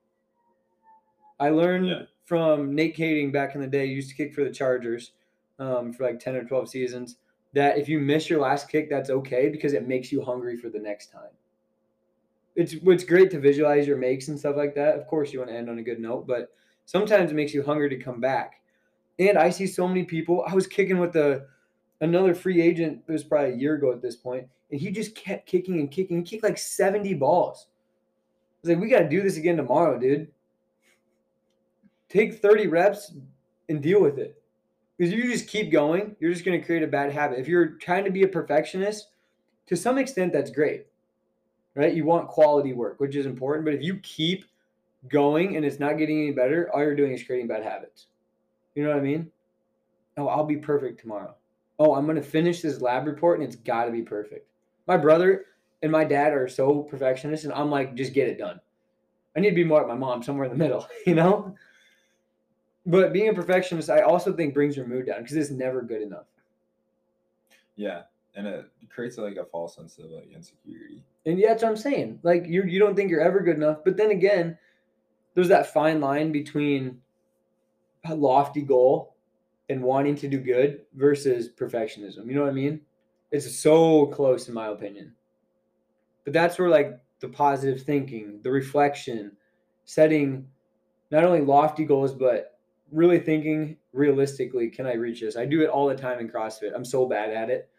[1.40, 2.02] I learned Yeah.
[2.24, 5.12] from Nate Kaeding back in the day, he used to kick for the Chargers
[5.60, 7.18] um, for like 10 or 12 seasons,
[7.56, 10.70] that if you miss your last kick, that's okay because it makes you hungry for
[10.70, 11.32] the next time.
[12.56, 14.98] It's, what's great to visualize your makes and stuff like that.
[14.98, 16.54] Of course, you want to end on a good note, but
[16.86, 18.62] sometimes it makes you hungry to come back.
[19.20, 20.44] And I see so many people.
[20.46, 21.48] I was kicking with a
[22.02, 23.02] another free agent.
[23.08, 25.90] It was probably a year ago at this point, and he just kept kicking and
[25.90, 26.18] kicking.
[26.18, 27.68] He kicked like seventy balls.
[27.70, 30.28] I was like, "We got to do this again tomorrow, dude.
[32.10, 33.14] Take thirty reps
[33.70, 34.42] and deal with it."
[34.98, 37.40] Because if you just keep going, you're just going to create a bad habit.
[37.40, 39.10] If you're trying to be a perfectionist,
[39.68, 40.88] to some extent, that's great,
[41.76, 41.94] right?
[41.94, 43.66] You want quality work, which is important.
[43.66, 44.46] But if you keep
[45.10, 48.08] going and it's not getting any better, all you're doing is creating bad habits.
[48.74, 49.32] You know what I mean?
[50.18, 51.36] Oh, I'll be perfect tomorrow.
[51.78, 54.48] Oh, I'm going to finish this lab report and it's got to be perfect.
[54.88, 55.46] My brother
[55.82, 58.60] and my dad are so perfectionist, and I'm like, just get it done.
[59.36, 61.56] I need to be more like my mom, somewhere in the middle, you know?
[62.86, 66.02] But being a perfectionist, I also think brings your mood down because it's never good
[66.02, 66.26] enough.
[67.76, 68.04] Yeah.
[68.36, 71.04] And it creates like a false sense of like insecurity.
[71.26, 72.20] And yeah, that's what I'm saying.
[72.22, 73.80] Like you you don't think you're ever good enough.
[73.84, 74.58] But then again,
[75.34, 77.02] there's that fine line between
[78.06, 79.16] a lofty goal
[79.70, 82.28] and wanting to do good versus perfectionism.
[82.28, 82.82] You know what I mean?
[83.32, 85.14] It's so close in my opinion.
[86.24, 89.32] But that's where like the positive thinking, the reflection,
[89.86, 90.48] setting
[91.12, 92.55] not only lofty goals, but
[92.92, 95.38] really thinking realistically, can I reach this?
[95.38, 96.72] I do it all the time in CrossFit.
[96.76, 97.70] I'm so bad at it.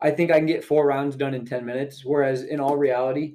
[0.00, 2.04] I think I can get four rounds done in 10 minutes.
[2.04, 3.34] Whereas in all reality,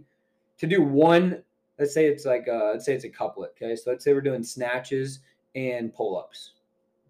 [0.60, 1.44] to do one,
[1.80, 3.54] let's say it's like uh let's say it's a couplet.
[3.62, 3.76] Okay.
[3.76, 5.20] So let's say we're doing snatches
[5.56, 6.52] and pull-ups.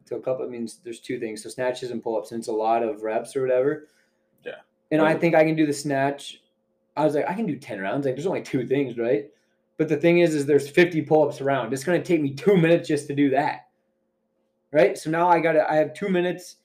[0.06, 1.43] So a couplet means there's two things.
[1.43, 3.88] So snatches and pull-ups, and it's a lot of reps or whatever.
[4.43, 4.56] Yeah.
[4.91, 6.41] And I think I can do the snatch.
[6.95, 8.06] I was like, I can do 10 rounds.
[8.06, 9.30] Like there's only two things, right?
[9.78, 11.73] But the thing is, is there's 50 pull-ups around.
[11.73, 13.67] It's gonna take me two minutes just to do that.
[14.74, 14.98] Right.
[14.98, 16.58] So now I gotta I have two minutes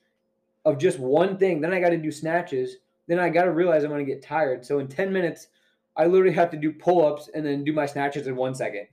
[0.69, 1.61] of just one thing.
[1.61, 2.77] Then I got to do snatches.
[3.07, 4.65] Then I got to realize I'm going to get tired.
[4.65, 5.49] So in 10 minutes,
[5.97, 8.87] I literally have to do pull ups and then do my snatches in one second.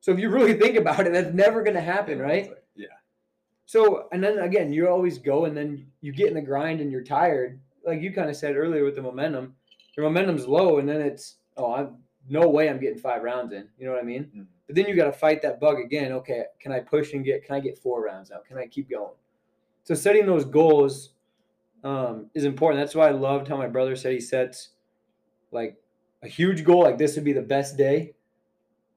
[0.00, 2.50] So if you really think about it, that's never going to happen, right?
[2.76, 2.86] yeah.
[3.66, 6.90] So, and then again, you always go and then you get in the grind and
[6.90, 7.60] you're tired.
[7.84, 9.54] Like you kind of said earlier with the momentum,
[9.96, 11.96] your momentum's low and then it's, oh, I'm
[12.30, 13.68] no way I'm getting five rounds in.
[13.78, 14.30] You know what I mean?
[14.34, 14.46] Mhm.
[14.66, 16.12] But then you got to fight that bug again.
[16.12, 18.44] Okay, can I push and get, can I get four rounds out?
[18.46, 19.14] Can I keep going?
[19.82, 21.14] So setting those goals
[21.82, 22.80] um, is important.
[22.80, 24.70] That's why I loved how my brother said he sets
[25.50, 25.76] like
[26.22, 28.14] a huge goal, like this would be the best day.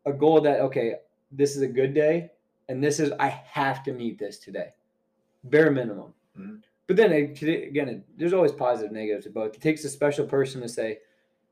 [0.05, 0.95] A goal that okay,
[1.31, 2.31] this is a good day,
[2.69, 4.73] and this is I have to meet this today,
[5.45, 6.13] bare minimum.
[6.37, 6.61] Mhm.
[6.85, 9.55] But then again, there's always positive, negatives to both.
[9.55, 10.99] It takes a special person to say,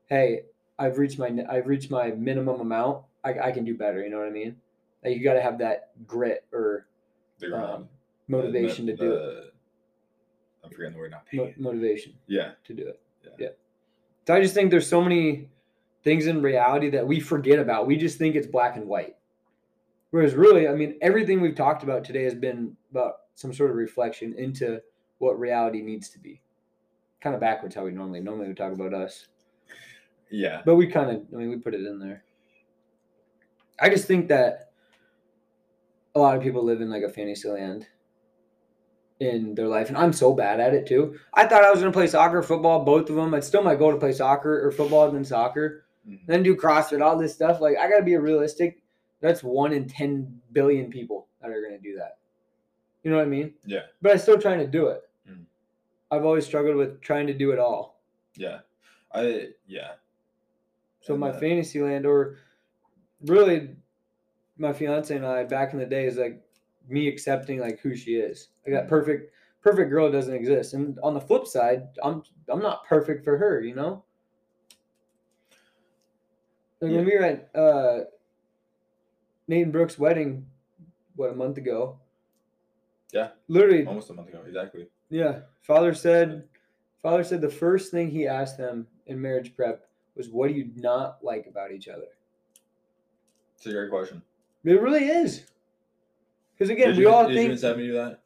[0.06, 0.44] "Hey,
[0.78, 3.04] I've reached my I've reached my minimum amount.
[3.24, 4.56] I, I can do better." You know what I mean?
[5.04, 6.86] Like you got to have that grit or
[7.38, 7.88] The um,
[8.28, 9.54] motivation The- to do it.
[10.64, 12.52] I'm forgetting the word Not Mo- motivation Yeah.
[12.64, 13.00] to do it.
[13.24, 13.30] Yeah.
[13.38, 13.48] Yeah.
[14.26, 15.48] So I just think there's so many
[16.04, 17.86] things in reality that we forget about.
[17.88, 19.16] We just think it's black and white.
[20.10, 23.76] Whereas really, I mean, everything we've talked about today has been about some sort of
[23.76, 24.80] reflection into
[25.18, 26.40] what reality needs to be.
[27.20, 29.26] Kind of backwards how we normally normally we talk about us.
[30.32, 30.62] Yeah.
[30.64, 32.24] But we kind of I mean we put it in there.
[33.78, 34.70] I just think that
[36.14, 37.86] a lot of people live in like a fantasy land
[39.20, 41.18] in their life and I'm so bad at it too.
[41.34, 43.34] I thought I was going to play soccer, football, both of them.
[43.34, 45.84] I'd still might go to play soccer or football than soccer.
[46.08, 46.20] Mhm.
[46.26, 47.60] Then do CrossFit, all this stuff.
[47.60, 48.82] Like I got to be realistic.
[49.20, 52.18] That's 1 in 10 billion people that are going to do that.
[53.04, 53.54] You know what I mean?
[53.64, 53.82] Yeah.
[54.00, 55.02] But I'm still trying to do it.
[55.28, 55.44] Mhm.
[56.10, 58.00] I've always struggled with trying to do it all.
[58.36, 58.60] Yeah.
[59.12, 59.92] I yeah.
[61.02, 62.36] So And, my uh, fantasy land, or
[63.22, 63.76] really,
[64.58, 66.42] my fiance and I back in the day is like
[66.88, 68.48] me accepting like who she is.
[68.66, 68.88] Like that Mhm.
[68.88, 70.74] perfect, perfect girl doesn't exist.
[70.74, 73.60] And on the flip side, I'm I'm not perfect for her.
[73.60, 74.04] You know.
[76.80, 78.04] Like when we were at uh,
[79.46, 80.46] Nate and Brooks' wedding,
[81.14, 81.98] what a month ago.
[83.12, 83.30] Yeah.
[83.46, 84.88] Literally, Almost a month ago, exactly.
[85.10, 85.40] yeah.
[85.60, 86.48] Father said,
[87.02, 89.86] father said the first thing he asked them in marriage prep
[90.16, 92.06] was, "What do you not like about each other?"
[93.56, 94.22] It's a great question.
[94.64, 95.44] It really is.
[96.54, 97.50] Because again, did we you, all did think.
[97.50, 98.20] you Stephanie do that?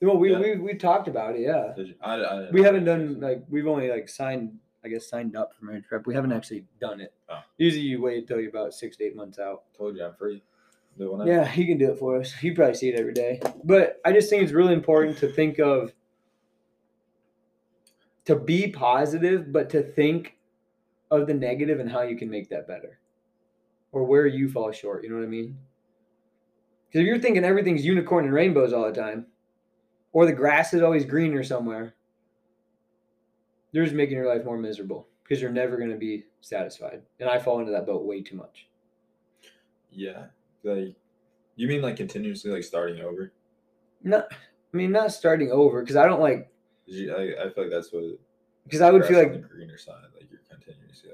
[0.00, 0.38] well, we, Yeah.
[0.38, 1.40] we we talked about it.
[1.42, 1.72] Yeah.
[1.76, 1.94] Did you?
[2.00, 4.58] I, I, We haven't done like we've only like signed.
[4.84, 6.06] I guess signed up for marriage prep.
[6.06, 7.12] We haven't actually done it.
[7.28, 7.40] Oh.
[7.56, 9.64] Usually, you wait until you're about six to eight months out.
[9.76, 10.42] Told you I'm free.
[11.26, 12.34] Yeah, he can do it for us.
[12.42, 13.40] You probably see it every day.
[13.64, 15.92] But I just think it's really important to think of
[18.24, 20.36] to be positive, but to think
[21.10, 22.98] of the negative and how you can make that better.
[23.92, 25.56] Or where you fall short, you know what I mean?
[26.86, 29.26] Because if you're thinking everything's unicorn and rainbows all the time,
[30.12, 31.94] or the grass is always greener somewhere,
[33.72, 37.02] you're just making your life more miserable because you're never going to be satisfied.
[37.20, 38.68] And I fall into that boat way too much.
[39.90, 40.26] Yeah.
[40.64, 40.94] Like,
[41.56, 43.32] you mean like continuously like starting over?
[44.02, 46.50] No, I mean, not starting over because I don't like.
[46.86, 48.04] You, I, I feel like that's what.
[48.64, 50.40] because I would feel like the greener side, like you're
[51.02, 51.10] continuously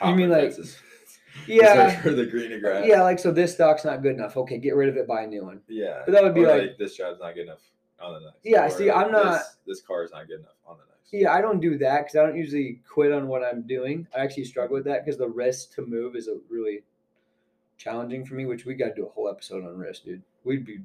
[0.00, 0.10] like.
[0.10, 0.78] You mean, like- fences
[1.48, 2.86] yeah, for the greener grass.
[2.86, 4.36] yeah, like so this stock's not good enough.
[4.36, 5.60] Okay, get rid of it, buy a new one.
[5.68, 6.02] Yeah.
[6.04, 7.60] But that would be Or, like- this job's not good enough
[8.00, 8.38] on the next.
[8.44, 11.12] Yeah, Or, see, I'm this- not- This, car is not good enough on the next.
[11.12, 14.06] Yeah, I don't do that because I don't usually quit on what I'm doing.
[14.16, 16.82] I actually struggle with that because the risk to move is a really
[17.78, 18.46] challenging for me.
[18.46, 20.22] Which we got to do a whole episode on risk, dude.
[20.44, 20.78] We'd be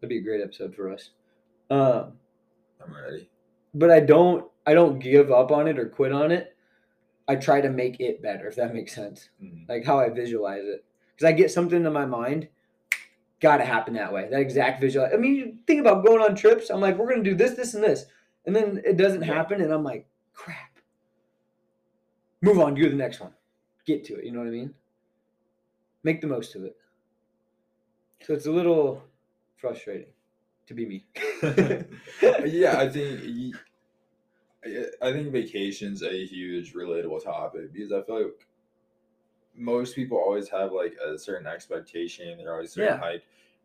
[0.00, 1.10] that'd be a great episode for us.
[1.70, 2.12] Um,
[2.84, 3.28] I'm ready.
[3.74, 6.56] but I don't I don't give up on it or quit on it.
[7.30, 9.28] I try to make it better, if that makes sense.
[9.40, 9.68] Mhm.
[9.68, 12.48] Like how I visualize it, because I get something in my mind,
[13.38, 14.28] got to happen that way.
[14.28, 15.08] That exact visual.
[15.12, 16.70] I mean, you think about going on trips.
[16.70, 18.06] I'm like, we're gonna do this, this, and this,
[18.46, 20.80] and then it doesn't happen, and I'm like, crap.
[22.42, 22.74] Move on.
[22.74, 23.32] Do the next one.
[23.86, 24.24] Get to it.
[24.24, 24.74] You know what I mean?
[26.02, 26.76] Make the most of it.
[28.22, 29.04] So it's a little
[29.56, 30.12] frustrating
[30.66, 31.06] to be me.
[32.44, 33.54] yeah, I think
[34.64, 38.46] I- think vacation's a huge relatable topic because I feel like
[39.54, 42.98] most people always have like a certain expectation, they're always certain Yeah.
[42.98, 43.22] height,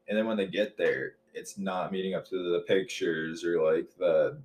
[0.07, 3.89] and then when they get there, it's not meeting up to the pictures or like
[3.97, 4.37] the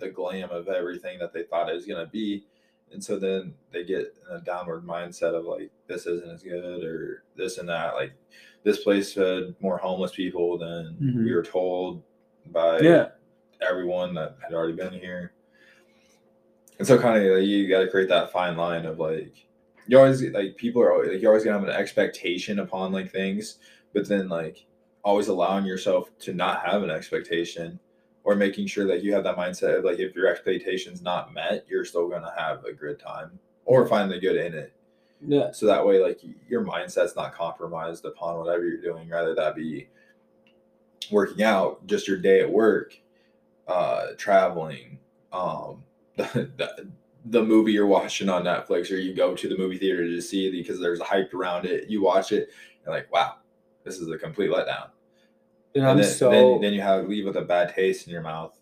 [0.00, 2.44] the glam of everything that they thought it was gonna be,
[2.92, 6.82] and so then they get in a downward mindset of like this isn't as good
[6.84, 7.94] or this and that.
[7.94, 8.12] Like
[8.64, 11.24] this place had more homeless people than Mhm.
[11.24, 12.02] we were told
[12.46, 13.10] by yeah.
[13.60, 15.32] everyone that had already been here.
[16.78, 19.46] And so kind of like, you got to create that fine line of like
[19.86, 23.10] you always like people are always, like you're always gonna have an expectation upon like
[23.10, 23.58] things,
[23.92, 24.66] but then like
[25.02, 27.78] always allowing yourself to not have an expectation
[28.24, 31.66] or making sure that you have that mindset of like if your expectations not met,
[31.68, 34.72] you're still gonna have a good time or find the good in it.
[35.26, 35.52] Yeah.
[35.52, 39.88] So that way, like your mindset's not compromised upon whatever you're doing, rather that be
[41.10, 42.98] working out, just your day at work,
[43.68, 44.98] uh, traveling,
[45.32, 45.82] um,
[46.16, 46.86] the,
[47.26, 50.46] the, movie you're watching on Netflix, or you go to the movie theater to see
[50.46, 51.88] it because there's a hype around it.
[51.88, 52.50] You watch it,
[52.84, 53.36] you're like, wow,
[53.84, 54.90] this is a complete letdown.
[55.74, 58.12] And, And, I'm then, so then, then you have leave with a bad taste in
[58.12, 58.58] your mouth.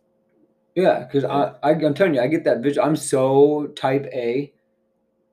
[0.74, 2.86] Yeah, because I, I I'm telling you, I get that visual.
[2.86, 4.52] I'm so type A,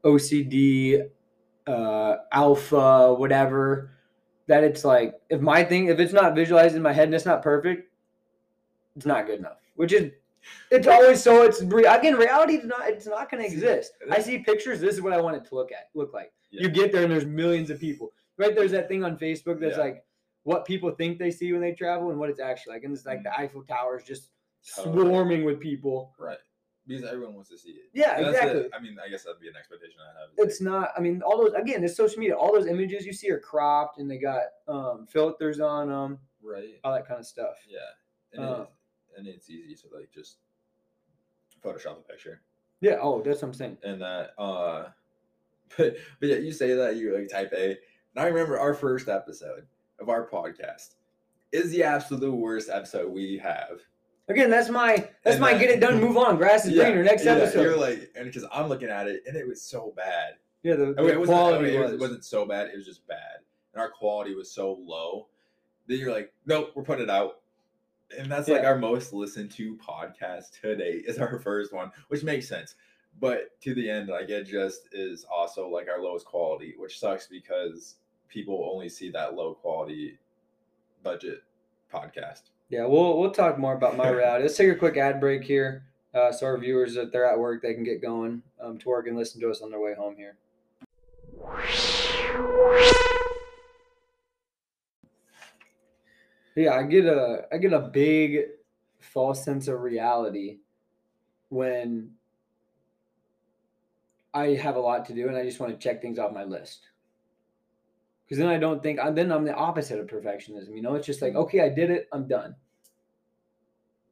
[0.04, 1.08] OCD,
[1.66, 3.92] uh, alpha, whatever.
[4.48, 7.26] That it's like if my thing, if it's not visualized in my head and it's
[7.26, 7.90] not perfect,
[8.96, 9.60] it's not good enough.
[9.76, 10.12] Which is,
[10.72, 11.44] it's always so.
[11.44, 12.88] It's again, reality is not.
[12.90, 13.94] It's not going to exist.
[14.12, 14.80] I see pictures.
[14.80, 15.90] This is what I want it to look at.
[15.96, 16.32] Look like.
[16.52, 16.64] Yeah.
[16.64, 18.12] You get there and there's millions of people.
[18.38, 19.84] Right there's that thing on Facebook that's Yeah.
[19.84, 20.04] like
[20.44, 23.06] what people think they see when they travel and what it's actually like, and it's
[23.06, 23.40] like the Mm.
[23.40, 24.30] Eiffel Tower is just
[24.76, 25.06] Totally.
[25.08, 26.14] swarming with people.
[26.18, 26.38] Right.
[26.88, 27.90] Because everyone wants to see it.
[27.94, 28.74] Yeah, And that's the- exactly.
[28.74, 30.30] I mean, I guess that'd be an expectation I have.
[30.38, 30.92] It's not.
[30.98, 32.36] I mean, all those again, it's social media.
[32.36, 36.80] All those images you see are cropped, and they got um, filters on them, right.
[36.84, 37.58] all that kind of stuff.
[37.70, 37.80] Yeah,
[38.34, 38.70] and, it,
[39.20, 40.38] and it's easy to like just
[41.64, 42.42] Photoshop a picture,
[42.82, 42.98] Yeah.
[43.02, 43.78] Oh, that's what I'm saying.
[43.84, 44.32] and that.
[44.38, 44.86] uh
[45.78, 47.78] But but yeah, you say that you're like type A, and
[48.18, 49.66] I remember our first episode
[50.00, 50.96] of our podcast
[51.52, 53.80] is the absolute worst episode we have.
[54.30, 56.38] Again, that's my that's And my that- get it done, move on.
[56.38, 57.04] Grass is greener.
[57.04, 57.62] Next yeah, episode.
[57.62, 60.36] You're like, and because I'm looking at it, and it was so bad.
[60.64, 61.92] yeah, the, the Okay, it wasn't, quality okay, it, was.
[61.92, 62.68] was, wasn't so bad.
[62.70, 63.40] It was just bad,
[63.74, 65.28] and our quality was so low.
[65.88, 67.39] Then you're like, nope, we're putting it out,
[68.18, 72.48] and that's like our most listened to podcast today is our first one, which makes
[72.48, 72.76] sense.
[73.20, 77.28] But to the end, like it just is also like our lowest quality, which sucks
[77.28, 77.96] because
[78.30, 80.18] people only see that low quality
[81.04, 81.44] budget
[81.94, 82.44] podcast.
[82.70, 84.44] Yeah, we'll we'll talk more about my reality.
[84.44, 87.62] Let's take a quick ad break here, uh, so our viewers, if they're at work,
[87.62, 90.16] they can get going um, to work and listen to us on their way home
[90.16, 90.38] here.
[96.60, 98.40] Yeah, I get a I get a big
[99.00, 100.58] false sense of reality
[101.48, 102.12] when
[104.34, 106.44] I have a lot to do and I just want to check things off my
[106.44, 106.88] list.
[108.26, 110.76] Because then I don't think I'm then I'm the opposite of perfectionism.
[110.76, 112.58] You know, it's just like okay, I did it, I'm done.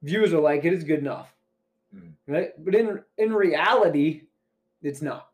[0.02, 1.36] Viewers are like it is good enough,
[1.94, 2.14] Mhm.
[2.28, 2.52] right?
[2.64, 4.22] But in in reality,
[4.82, 5.32] it's not.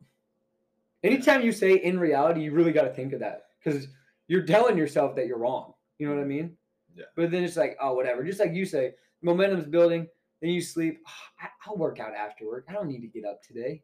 [1.04, 3.88] Anytime you say in reality, you really got to think of that because
[4.28, 5.76] you're telling yourself that you're wrong.
[6.00, 6.58] You know what I mean?
[6.96, 7.06] Yeah.
[7.16, 8.24] But then it's like, oh, whatever.
[8.24, 10.08] Just like you say, momentum's building.
[10.42, 11.00] Then you sleep.
[11.08, 12.66] "Ah, I- I'll work out after work.
[12.68, 13.82] I don't need to get up today,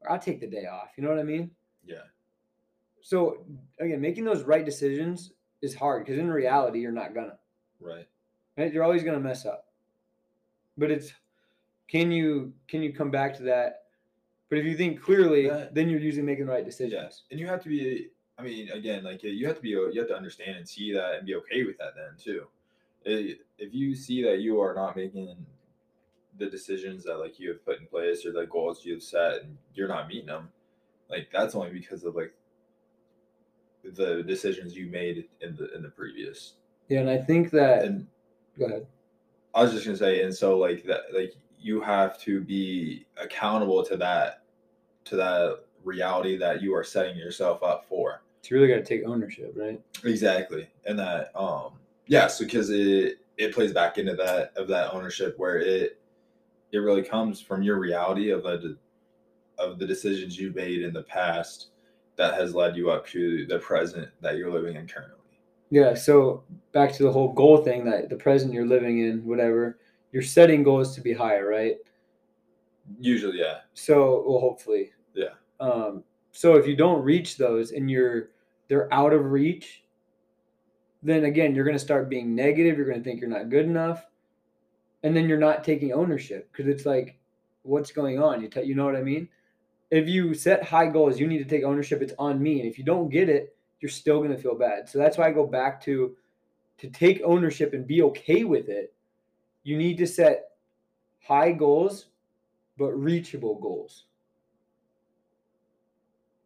[0.00, 0.88] or I'll take the day off.
[0.96, 1.50] You know what I mean?
[1.84, 2.02] Yeah.
[3.02, 3.44] So
[3.78, 7.38] again, making those right decisions is hard because in reality, you're not gonna.
[7.80, 8.06] Right.
[8.56, 8.72] Right?
[8.72, 9.66] You're always gonna mess up.
[10.76, 11.12] But it's
[11.88, 13.84] can you can you come back to that?
[14.48, 16.64] But if you think clearly, That- then you're usually making the right Yeah.
[16.64, 17.24] decisions.
[17.30, 18.10] And you have to be.
[18.38, 19.70] I mean, again, like you have to be.
[19.70, 21.94] You have to understand and see that and be okay with that.
[21.96, 22.46] Then too.
[23.04, 25.34] If you see that you are not making
[26.38, 29.42] the decisions that like you have put in place or the goals you have set
[29.42, 30.50] and you're not meeting them,
[31.10, 32.32] like that's only because of like
[33.82, 36.54] the decisions you made in the in the previous.
[36.88, 37.84] Yeah, and I think that.
[37.84, 38.06] And
[38.56, 38.86] go ahead.
[39.54, 43.82] I was just gonna say, and so like that, like you have to be accountable
[43.84, 44.44] to that,
[45.06, 48.22] to that reality that you are setting yourself up for.
[48.48, 49.78] It's really got to take ownership, right?
[50.04, 51.72] Exactly, and that, um,
[52.06, 56.00] yes, because it it plays back into that of that ownership where it
[56.72, 58.78] it really comes from your reality of the
[59.58, 61.72] of the decisions you made in the past
[62.16, 65.18] that has led you up to the present that you're living in currently.
[65.68, 65.92] Yeah.
[65.92, 69.78] So back to the whole goal thing that the present you're living in, whatever,
[70.10, 71.76] you're setting goals to be higher, right?
[72.98, 74.92] Usually, yeah, So, well, hopefully.
[75.12, 75.34] Yeah.
[75.60, 78.30] Um, so if you don't reach those and you're
[78.68, 79.82] they're out of reach,
[81.02, 82.76] then again you're going to start being negative.
[82.76, 84.06] You're going to think you're not good enough,
[85.02, 87.18] and then you're not taking ownership because it's like,
[87.62, 88.42] what's going on?
[88.42, 89.28] You t- you know what I mean?
[89.90, 92.02] If you set high goals, you need to take ownership.
[92.02, 94.88] It's on me, and if you don't get it, you're still going to feel bad.
[94.88, 96.16] So that's why I go back to
[96.78, 98.92] to take ownership and be okay with it.
[99.64, 100.50] You need to set
[101.20, 102.06] high goals,
[102.76, 104.04] but reachable goals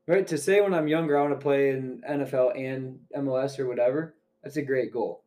[0.07, 0.27] right?
[0.27, 4.15] To say when I'm younger, I want to play in NFL and MLS or whatever,
[4.43, 5.23] that's a great goal.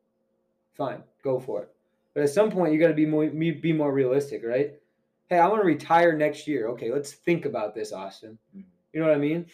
[0.73, 1.69] Fine, go for it.
[2.13, 4.73] But at some point, you got to be more be more realistic, right?
[5.27, 6.67] Hey, I want to retire next year.
[6.69, 8.37] Okay, let's think about this, Austin.
[8.55, 8.63] Mhm.
[8.93, 9.47] You know what I mean?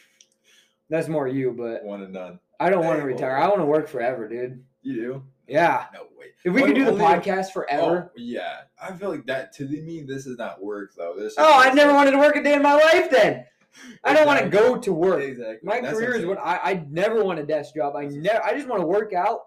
[0.90, 2.40] That's more you, but one and done.
[2.60, 3.36] I don't want to retire.
[3.38, 4.64] well- I want to work forever, dude.
[4.84, 5.24] You do?
[5.48, 5.86] Yeah.
[5.94, 6.28] No way.
[6.44, 8.10] If we Well, could do the podcast forever.
[8.10, 10.04] Oh, yeah, I feel like that to me.
[10.08, 11.16] This is not work though.
[11.16, 11.34] This.
[11.34, 13.10] is Oh, I never wanted to work a day in my life.
[13.10, 13.46] Then
[14.04, 15.22] I don't want to go to work.
[15.22, 15.60] Exactly.
[15.68, 16.38] My That's career is what.
[16.40, 17.96] I, I never want a desk job.
[17.96, 19.40] I never I just want to work out,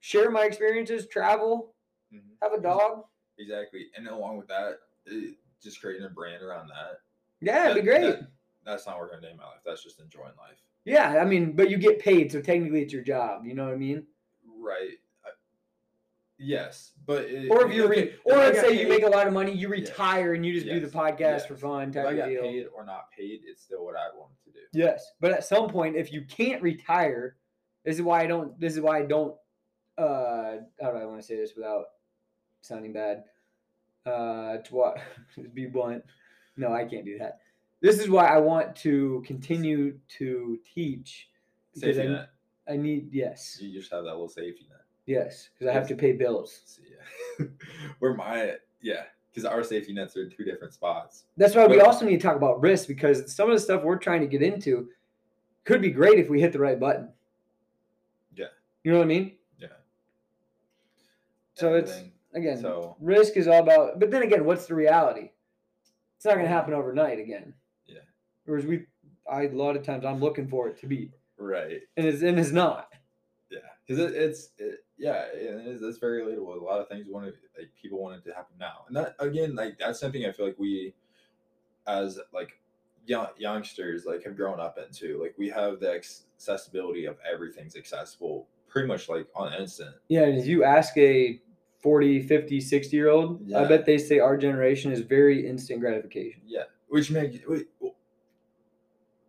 [0.00, 1.74] share my experiences, travel,
[2.12, 2.20] Mhm.
[2.42, 3.04] have a dog.
[3.38, 6.98] Exactly, and along with that, it, just creating a brand around that.
[7.40, 8.02] Yeah, it'd be great.
[8.02, 8.28] that-
[8.64, 9.58] that's not working a day in my life.
[9.66, 10.58] That's just enjoying life.
[10.84, 13.44] yeah, I mean, but you get paid, so technically it's your job.
[13.46, 14.06] You know what I mean?
[14.46, 14.98] Right.
[16.42, 19.04] I- Yes, but it, Or if you re- if or I let's say you make
[19.04, 19.88] a lot of money, you Yes.
[19.90, 20.94] retire and you just do the Yes.
[20.94, 21.60] podcast for Yes.
[21.62, 22.42] fun if type I of got deal.
[22.42, 24.58] paid or not paid, it's still what I want to do.
[24.72, 27.36] Yes, but at some point, if you can't retire,
[27.84, 28.58] this is why I don't.
[28.58, 29.36] This is why I don't.
[29.98, 31.86] Uh, how do I want to say this without
[32.62, 33.24] sounding bad?
[34.04, 34.98] Uh, to what?
[35.54, 36.04] be blunt.
[36.56, 37.40] No, I can't do that.
[37.80, 41.28] This is why I want to continue to teach
[41.74, 42.30] because Safety I, net.
[42.68, 44.78] I need yes, You just have that little safety net.
[45.06, 46.60] Yes, because I have to pay bills.
[46.66, 46.82] See,
[47.38, 47.46] yeah.
[47.98, 51.24] Where my yeah, because our safety nets are in two different spots.
[51.36, 53.82] That's why we But- also need to talk about risk because some of the stuff
[53.82, 54.88] we're trying to get into
[55.64, 57.08] could be great if we hit the right button.
[58.34, 58.46] Yeah.
[58.84, 59.36] You know what I mean?
[59.58, 59.68] Yeah.
[61.54, 62.02] So it's
[62.34, 65.30] again So- risk is all about but then again what's the reality
[66.16, 66.54] it's not going to mm-hmm.
[66.54, 67.52] happen overnight again
[67.86, 68.00] Yeah.
[68.46, 68.86] whereas we
[69.30, 71.80] I, a lot of times i'm looking for it to be right.
[71.96, 72.88] and it's and it's not
[73.50, 75.82] Yeah, because it, it's it, yeah, it is.
[75.82, 76.60] It's very relatable.
[76.60, 79.54] A lot of things want to like people wanted to happen now, and that again,
[79.54, 80.94] like that's something I feel like we,
[81.86, 82.60] as like
[83.06, 85.20] young youngsters, like have grown up into.
[85.22, 89.96] Like we have the accessibility of everything's accessible, pretty much like on instant.
[90.08, 91.40] yeah and if you ask a
[91.80, 96.42] 40 50 60 year old i bet they say our generation is very instant gratification
[96.46, 97.38] Yeah, which makes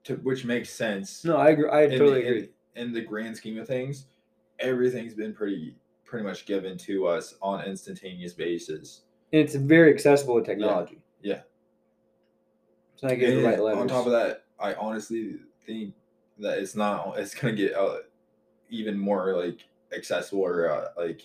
[0.04, 1.24] to which makes sense.
[1.24, 4.08] no i agree i in totally the, agree In, in the grand scheme of things,
[4.64, 9.01] everything's been pretty pretty much given to us on instantaneous basis.
[9.32, 11.41] and it's very accessible with technology yeah.
[12.93, 15.36] it's not getting the right levels on top of that, I honestly
[15.66, 15.93] think
[16.39, 17.18] that it's not.
[17.18, 17.97] It's gonna get uh,
[18.70, 19.59] even more like
[19.95, 21.22] accessible or uh, like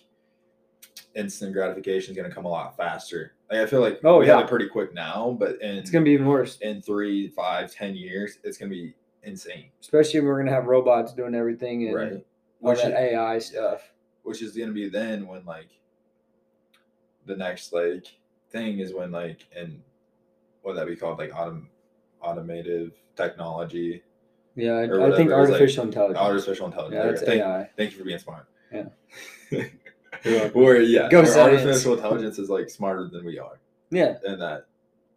[1.15, 3.35] instant gratification is going to come a lot faster.
[3.51, 4.45] Like I feel like Oh, we have yeah.
[4.45, 7.97] it pretty quick now, but in It's gonna be even worse, in three, five, ten
[7.97, 11.95] years, it's going to be insane, especially when we're gonna have robots doing everything and
[11.97, 12.27] right?
[12.61, 13.93] Which is, AI stuff.
[14.23, 15.69] which is going to be then when like
[17.27, 18.07] the next like
[18.51, 19.81] thing is when like and
[20.63, 21.69] what that be called like autom-
[22.23, 24.03] automative technology,
[24.57, 26.19] Yeah, I, Or I think it's like artificial intelligence.
[26.19, 26.95] artificial intelligence.
[27.05, 27.71] yeah, that's thank, AI.
[27.77, 28.47] thank you for being smart.
[28.73, 28.85] Yeah.
[30.53, 33.61] Where yeah, Go where artificial intelligence is like smarter than we are.
[33.91, 34.67] Yeah, and that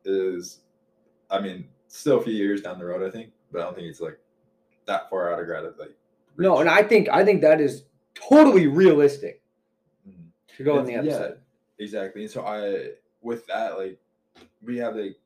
[0.06, 0.60] is,
[1.30, 3.88] I mean, still a few years down the road, I think, but I don't think
[3.88, 4.20] it's like
[4.86, 5.64] that far out of grad.
[5.80, 5.96] Like,
[6.38, 9.42] no, and I think I think that is totally realistic
[10.08, 10.26] Mhm.
[10.58, 11.32] to go in the It's- yeah,
[11.84, 12.24] exactly.
[12.24, 13.98] And so I, with that, like,
[14.62, 15.18] we have like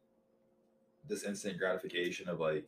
[1.07, 2.65] this instant gratification of like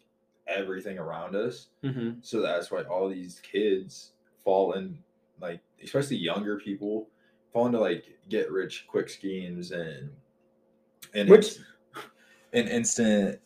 [0.47, 1.67] everything around us.
[1.83, 2.19] Mm-hmm.
[2.21, 4.11] So that's why all these kids
[4.43, 4.97] fall in,
[5.41, 7.09] like, especially younger people,
[7.51, 10.09] fall into like get rich quick schemes and
[11.13, 11.57] and Which-
[12.53, 13.39] an instant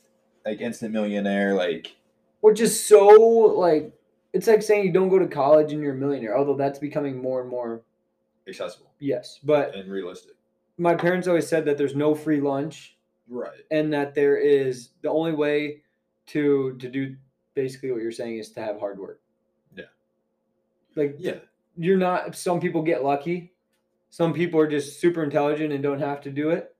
[0.46, 1.96] like instant millionaire like
[2.42, 3.94] Which is so like
[4.34, 6.38] it's like saying you don't go to college and you're a millionaire.
[6.38, 7.82] Although that's becoming more and more
[8.48, 9.40] accessible yes.
[9.44, 10.34] But and realistic.
[10.78, 12.98] my parents always said that there's no free lunch
[13.30, 13.60] Right.
[13.70, 15.82] and that there is the only way
[16.28, 17.16] to to do
[17.54, 19.22] basically what you're saying is to have hard work.
[19.76, 19.86] Yeah.
[20.96, 21.40] Like Yeah.
[21.78, 23.54] you're not some people get lucky.
[24.10, 26.76] Some people are just super intelligent and don't have to do it.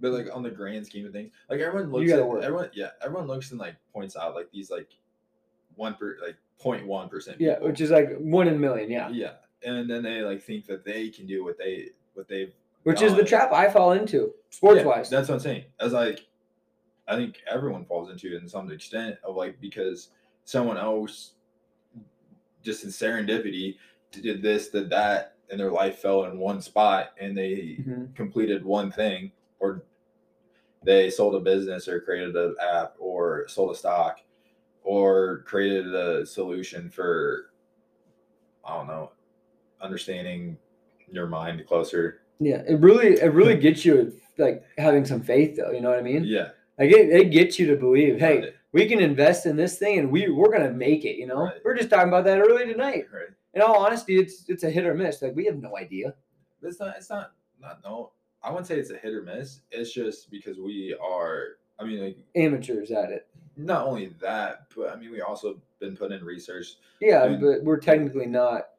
[0.00, 2.42] But like on the grand scheme of things, like everyone looks at work.
[2.42, 4.88] everyone yeah, everyone looks and like points out like these like
[5.78, 7.40] one per like 0.1 percent.
[7.40, 9.08] Yeah, which is like one in a million, yeah.
[9.10, 9.32] yeah.
[9.64, 12.52] And then they like think that they can do what they what they've
[12.82, 15.08] Which is the trap I fall into, sports Yeah, wise.
[15.08, 15.64] That's what I'm saying.
[15.80, 16.26] As like,
[17.06, 20.10] I think everyone falls into it in some extent of like because
[20.44, 21.32] someone else
[22.62, 23.76] just in serendipity
[24.10, 28.14] did this, did that, and their life fell in one spot, and they Mhm.
[28.16, 29.82] completed one thing, or
[30.82, 34.20] they sold a business, or created an app, or sold a stock,
[34.88, 37.50] or created a solution for,
[38.64, 39.12] I don't know,
[39.82, 40.56] understanding
[41.12, 42.22] your mind closer.
[42.40, 45.98] Yeah, it really it really gets you like having some faith though, you know what
[45.98, 46.24] I mean?
[46.24, 46.52] Yeah.
[46.78, 49.98] Like it, it gets you to believe, hey, right, we can invest in this thing
[49.98, 51.42] and we we're gonna make it, you know?
[51.42, 51.60] Right.
[51.62, 53.08] We're just talking about that early tonight.
[53.12, 53.28] right.
[53.52, 55.20] In all honesty, it's it's a hit or miss.
[55.20, 56.14] Like we have no idea.
[56.62, 56.94] It's not.
[56.96, 57.32] It's not.
[57.60, 58.12] Not no.
[58.42, 59.60] I wouldn't say it's a hit or miss.
[59.70, 61.58] It's just because we are.
[61.78, 63.27] I mean, like Amateurs at it.
[63.58, 66.76] Not only that, but I mean, we also been put in research.
[67.00, 68.70] Yeah, And- but we're technically not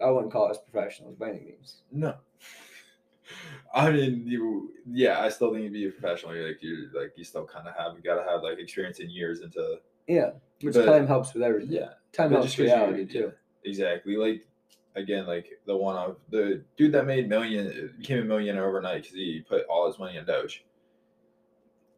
[0.00, 1.82] I wouldn't call us professionals by any means.
[1.90, 2.14] No.
[3.74, 4.72] I mean, you.
[4.90, 6.34] Yeah, I still think you'd be a professional.
[6.34, 6.88] You're like you.
[6.94, 7.94] Like you still kind of have.
[7.96, 9.80] You gotta have like experience in years into.
[10.06, 10.30] Yeah.
[10.62, 11.72] Which But- time helps with everything.
[11.72, 11.90] Yeah.
[12.12, 13.32] Time helps 'cause you- reality yeah, too.
[13.64, 14.16] Exactly.
[14.16, 14.46] Like
[14.94, 19.16] again, like the one of the dude that made million became a millionaire overnight because
[19.16, 20.64] he put all his money in Doge.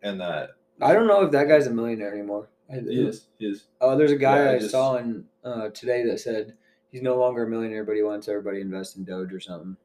[0.03, 0.51] And that
[0.83, 2.49] I don't know if that guy's a millionaire anymore.
[2.71, 3.27] He is.
[3.39, 3.65] He is.
[3.81, 6.55] Oh, there's a guy Yeah, I I, just- saw in uh, today that said
[6.91, 9.77] he's no longer a millionaire, but he wants everybody to invest in Doge or something.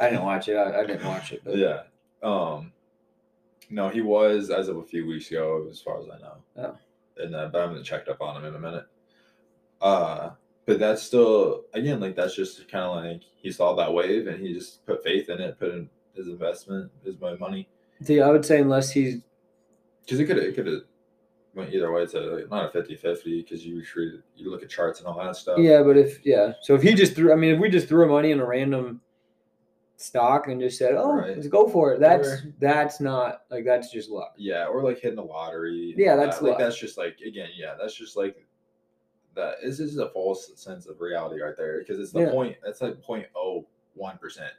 [0.00, 0.56] I didn't watch it.
[0.56, 1.42] I, I didn't watch it.
[1.44, 1.82] But Yeah.
[2.22, 2.72] Um.
[3.68, 6.36] No, he was as of a few weeks ago, as far as I know.
[6.56, 6.76] Oh.
[7.22, 8.86] And uh, but I haven't checked up on him in a minute.
[9.80, 10.30] Uh,
[10.66, 14.40] but that's still again like that's just kind of like he saw that wave and
[14.40, 17.68] he just put faith in it, put in his investment, his money.
[18.02, 19.20] See, I would say unless he's
[20.06, 20.82] Because it could it could have
[21.54, 22.02] went either way.
[22.02, 25.18] It's a, like, not a 50-50 because you treat you look at charts and all
[25.22, 25.58] that stuff.
[25.58, 28.08] yeah, but if yeah, so if he just threw, I mean, if we just threw
[28.08, 29.00] money in a random
[29.96, 31.34] stock and just said, "Oh, Right.
[31.36, 34.34] let's go for it," that's Or- that's not like that's just luck.
[34.36, 35.94] Yeah, or like hitting the lottery.
[35.96, 36.44] Yeah, that's that.
[36.44, 38.46] like that's just like again, yeah, that's just like
[39.34, 39.56] that.
[39.62, 42.30] Is this is a false sense of reality right there because it's the Yeah.
[42.30, 42.56] point.
[42.62, 44.52] That's like point oh one percent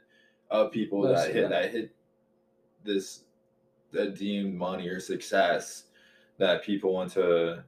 [0.50, 1.62] of people Less that hit that.
[1.62, 1.94] that hit
[2.84, 3.24] this
[3.92, 5.84] that deemed money or success
[6.38, 7.64] that people want to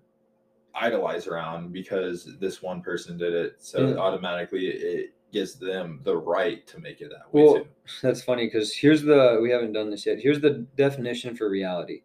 [0.75, 3.57] idolize around because this one person did it.
[3.59, 3.97] So Yeah.
[3.97, 7.69] automatically it gives them the right to make it that way Well, too.
[8.03, 10.19] That's funny because here's the we haven't done this yet.
[10.21, 12.03] Here's the definition for reality: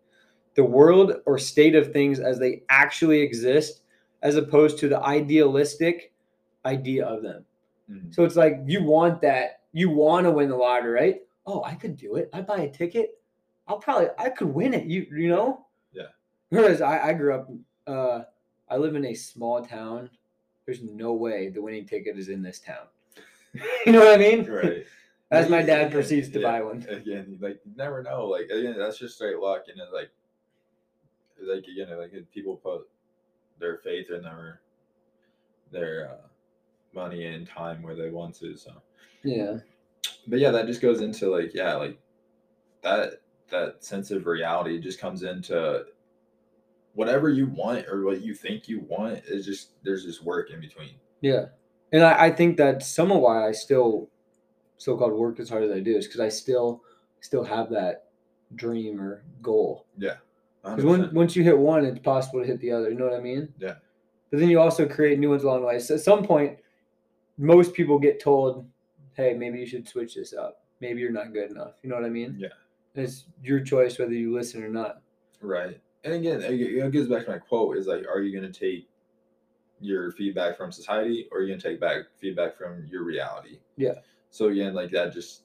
[0.55, 3.81] the world or state of things as they actually exist,
[4.21, 6.13] as opposed to the idealistic
[6.65, 7.45] idea of them.
[7.89, 8.13] Mhm.
[8.13, 11.21] So it's like you want that, you want to win the lottery, right?
[11.45, 12.29] Oh, I could do it.
[12.33, 13.21] I buy a ticket.
[13.67, 14.85] I'll probably I could win it.
[14.85, 15.65] You you know?
[15.93, 16.07] Yeah.
[16.49, 17.49] Whereas I, I grew up
[17.87, 18.23] uh
[18.69, 20.09] I live in a small town.
[20.65, 22.87] There's no way the winning ticket is in this town.
[23.85, 24.45] you know what I mean?
[24.45, 24.85] Right.
[25.31, 26.85] As my dad proceeds to yeah, buy one.
[26.87, 28.27] Again, like you never know.
[28.27, 30.09] Like again, that's just straight luck, and it's like,
[31.41, 32.87] like again, like people put
[33.59, 34.61] their faith in their
[35.71, 36.27] their uh,
[36.93, 38.55] money and time where they want to.
[38.55, 38.71] So,
[39.23, 39.57] Yeah.
[40.27, 41.97] but yeah, that just goes into like yeah, like
[42.83, 45.85] that that sense of reality just comes into
[46.93, 50.59] whatever you want or what you think you want is just there's just work in
[50.59, 50.95] between.
[51.21, 51.45] Yeah.
[51.91, 54.09] And I, I think that some of why I still
[54.77, 56.81] so called work as hard as I do is because I still
[57.21, 58.05] still have that
[58.55, 59.85] dream or goal.
[59.97, 60.15] Yeah.
[60.63, 62.89] Because once you hit one, it's possible to hit the other.
[62.89, 63.53] You know what I mean?
[63.59, 63.75] Yeah.
[64.31, 65.79] But then you also create new ones along the way.
[65.79, 66.57] So at some point,
[67.37, 68.67] most people get told,
[69.13, 70.63] "Hey, maybe you should switch this up.
[70.81, 72.35] Maybe you're not good enough." You know what I mean?
[72.39, 72.49] Yeah.
[72.95, 75.01] It's your choice whether you listen or not.
[75.41, 75.79] Right.
[76.03, 78.87] And again, it goes back to my quote: "Is like, are you going to take
[79.79, 83.59] your feedback from society, or are you going to take back feedback from your reality?"
[83.75, 83.95] Yeah.
[84.29, 85.43] So again, like that just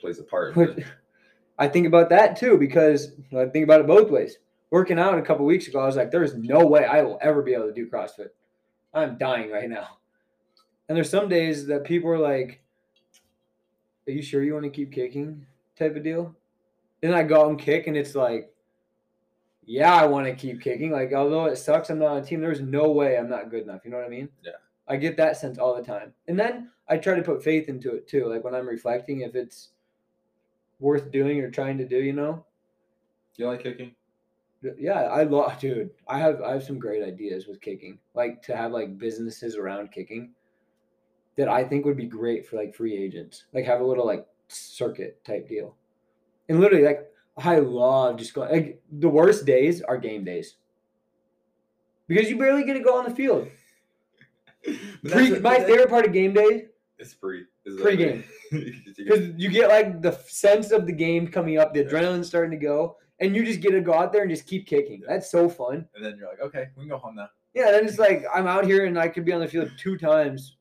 [0.00, 0.56] plays a part.
[1.58, 4.38] I think about that too because I think about it both ways.
[4.70, 7.18] Working out a couple weeks ago, I was like, "There is no way I will
[7.22, 8.30] ever be able to do CrossFit.
[8.92, 9.98] I'm dying right now."
[10.88, 12.60] And there's some days that people are like,
[14.08, 15.46] "Are you sure you want to keep kicking?"
[15.78, 16.36] Type of deal.
[17.04, 18.50] Then I go out and kick, and it's like,
[19.66, 22.40] "Yeah, I want to keep kicking." Like, although it sucks, I'm not on a team.
[22.40, 23.82] There's no way I'm not good enough.
[23.84, 24.30] You know what I mean?
[24.42, 24.52] Yeah.
[24.88, 27.94] I get that sense all the time, and then I try to put faith into
[27.94, 28.24] it too.
[28.24, 29.72] Like when I'm reflecting, if it's
[30.80, 32.42] worth doing or trying to do, you know.
[33.36, 33.94] you like kicking?
[34.78, 35.90] Yeah, I love, dude.
[36.08, 37.98] I have I have some great ideas with kicking.
[38.14, 40.30] Like to have like businesses around kicking
[41.36, 43.44] that I think would be great for like free agents.
[43.52, 45.76] Like have a little like circuit type deal.
[46.48, 48.50] And literally, like I love just going.
[48.52, 50.56] Like the worst days are game days
[52.06, 53.48] because you barely get to go on the field.
[55.04, 56.66] Pre, my favorite part of game day
[56.98, 57.44] It's free.
[57.66, 58.24] It's Pre-game.
[58.50, 62.56] because you get like the sense of the game coming up, the adrenaline's starting to
[62.64, 65.02] go, and you just get to go out there and just keep kicking.
[65.06, 65.86] That's so fun.
[65.94, 67.28] and then you're like, okay, we can go home now.
[67.54, 69.96] Yeah, then it's like I'm out here and I could be on the field two
[69.96, 70.56] times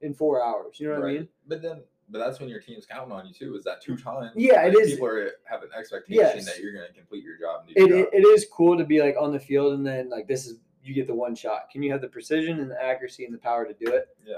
[0.00, 0.78] in four hours.
[0.78, 1.28] You know what I mean?
[1.46, 3.54] But then, but that's when your team's counting on you too.
[3.56, 4.32] Is that two times?
[4.36, 6.44] Yeah, it is- People are have an expectation Yes.
[6.46, 7.64] that you're going to complete your job.
[7.66, 8.14] And do It, your it, job.
[8.14, 10.94] it is cool to be like on the field and then like this is you
[10.94, 11.68] get the one shot.
[11.70, 14.08] Can you have the precision and the accuracy and the power to do it?
[14.24, 14.36] yeah.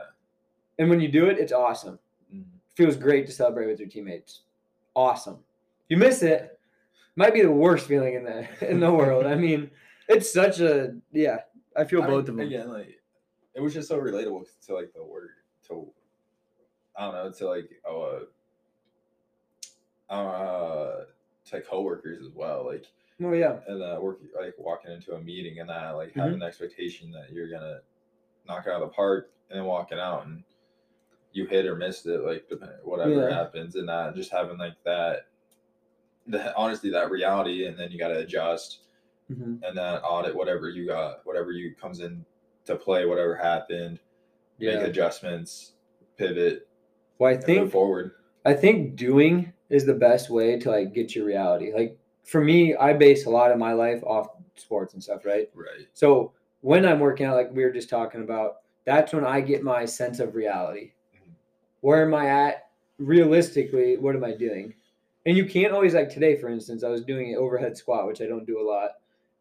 [0.78, 1.98] And when you do it, it's awesome.
[2.34, 2.44] Mhm.
[2.74, 4.42] Feels great to celebrate with your teammates.
[4.96, 5.38] Awesome.
[5.88, 6.58] You miss it,
[7.16, 9.26] might be the worst feeling in the in the world.
[9.26, 9.70] I mean,
[10.08, 11.40] it's such a yeah.
[11.76, 12.40] I feel I both mean, of them.
[12.40, 13.00] Again, like
[13.54, 15.30] it was just so relatable to like the word
[15.68, 15.92] to
[16.97, 18.20] I don't know to like uh,
[20.12, 21.05] uh
[21.47, 22.66] to coworkers as well.
[22.66, 22.86] Like
[23.22, 23.59] Oh yeah.
[23.68, 26.20] and uh, work like walking into a meeting and that like Mm-hmm.
[26.20, 27.80] having the expectation that you're gonna
[28.47, 30.43] knock it out of the park and then walking out and
[31.32, 32.51] you hit or missed it like
[32.82, 33.34] whatever Yeah.
[33.36, 35.26] happens and that just having like that
[36.26, 38.80] the honestly that reality and then you got to adjust
[39.30, 39.62] Mhm.
[39.62, 42.24] and then audit whatever you got whatever you comes in
[42.64, 44.01] to play whatever happened
[44.59, 45.74] make adjustments
[46.16, 46.68] pivot
[47.20, 48.12] Well, I think forward
[48.46, 51.72] I think doing is the best way to like get your reality.
[51.72, 55.50] Like for me, I base a lot of my life off sports and stuff, right?
[55.54, 59.40] right So when I'm working out, like we were just talking about, that's when I
[59.40, 60.92] get my sense of reality.
[61.14, 61.32] Mhm.
[61.82, 62.68] Where am I at
[62.98, 63.98] realistically?
[63.98, 64.74] What am I doing?
[65.26, 68.22] And you can't always like today, for instance, I was doing an overhead squat, which
[68.22, 68.92] I don't do a lot,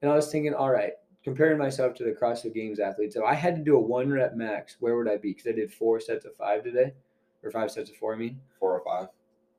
[0.01, 3.33] and I was thinking, all right, comparing myself to the CrossFit Games athletes, so I
[3.33, 4.75] had to do a one rep max.
[4.81, 5.29] Where would I be?
[5.31, 6.93] Because I did four sets of five today,
[7.43, 8.13] or five sets of four.
[8.13, 9.09] I mean, four or five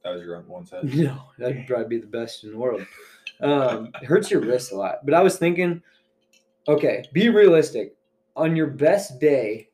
[0.03, 2.85] that was your one set no, that'd probably be the best in the world.
[3.41, 5.05] Um, it hurts your wrist a lot.
[5.05, 5.83] But I was thinking,
[6.69, 7.97] okay, be realistic.
[8.37, 9.69] On your best day,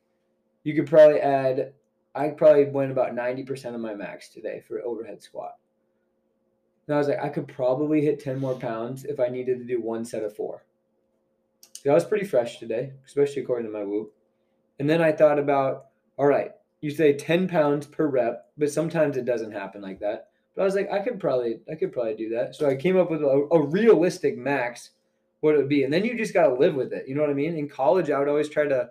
[0.65, 1.73] you could probably add.
[2.15, 5.53] I probably went about ninety percent of my max today for overhead squat.
[6.87, 9.65] And I was like, I could probably hit ten more pounds if I needed to
[9.65, 10.65] do one set of four.
[11.73, 14.13] So I was pretty fresh today, especially according to my whoop.
[14.79, 15.87] And then I thought about,
[16.19, 16.53] all right,
[16.87, 20.29] you say 10 pounds per rep, but sometimes it doesn't happen like that.
[20.55, 22.55] But I was like, I could probably, I could probably do that.
[22.55, 24.91] So I came up with a, a realistic max,
[25.41, 27.09] what it would be, and then you just got to live with it.
[27.09, 27.57] You know what I mean?
[27.57, 28.89] In college, I would always try to.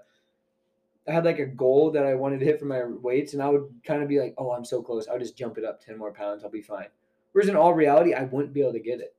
[1.08, 3.48] I had like a goal that I wanted to hit for my weights, and I
[3.48, 5.08] would kind of be like, "Oh, I'm so close.
[5.08, 6.44] I'll just jump it up ten more pounds.
[6.44, 6.88] I'll be fine."
[7.32, 9.16] Whereas in all reality, I wouldn't be able to get it.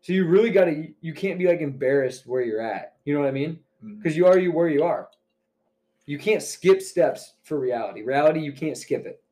[0.00, 0.88] So you really got to.
[1.02, 2.96] You can't be like embarrassed where you're at.
[3.04, 3.60] You know what I mean?
[3.84, 3.98] Mm-hmm.
[3.98, 5.08] Because you are you where you are.
[6.06, 8.02] You can't skip steps for reality.
[8.02, 9.22] Reality, you can't skip it.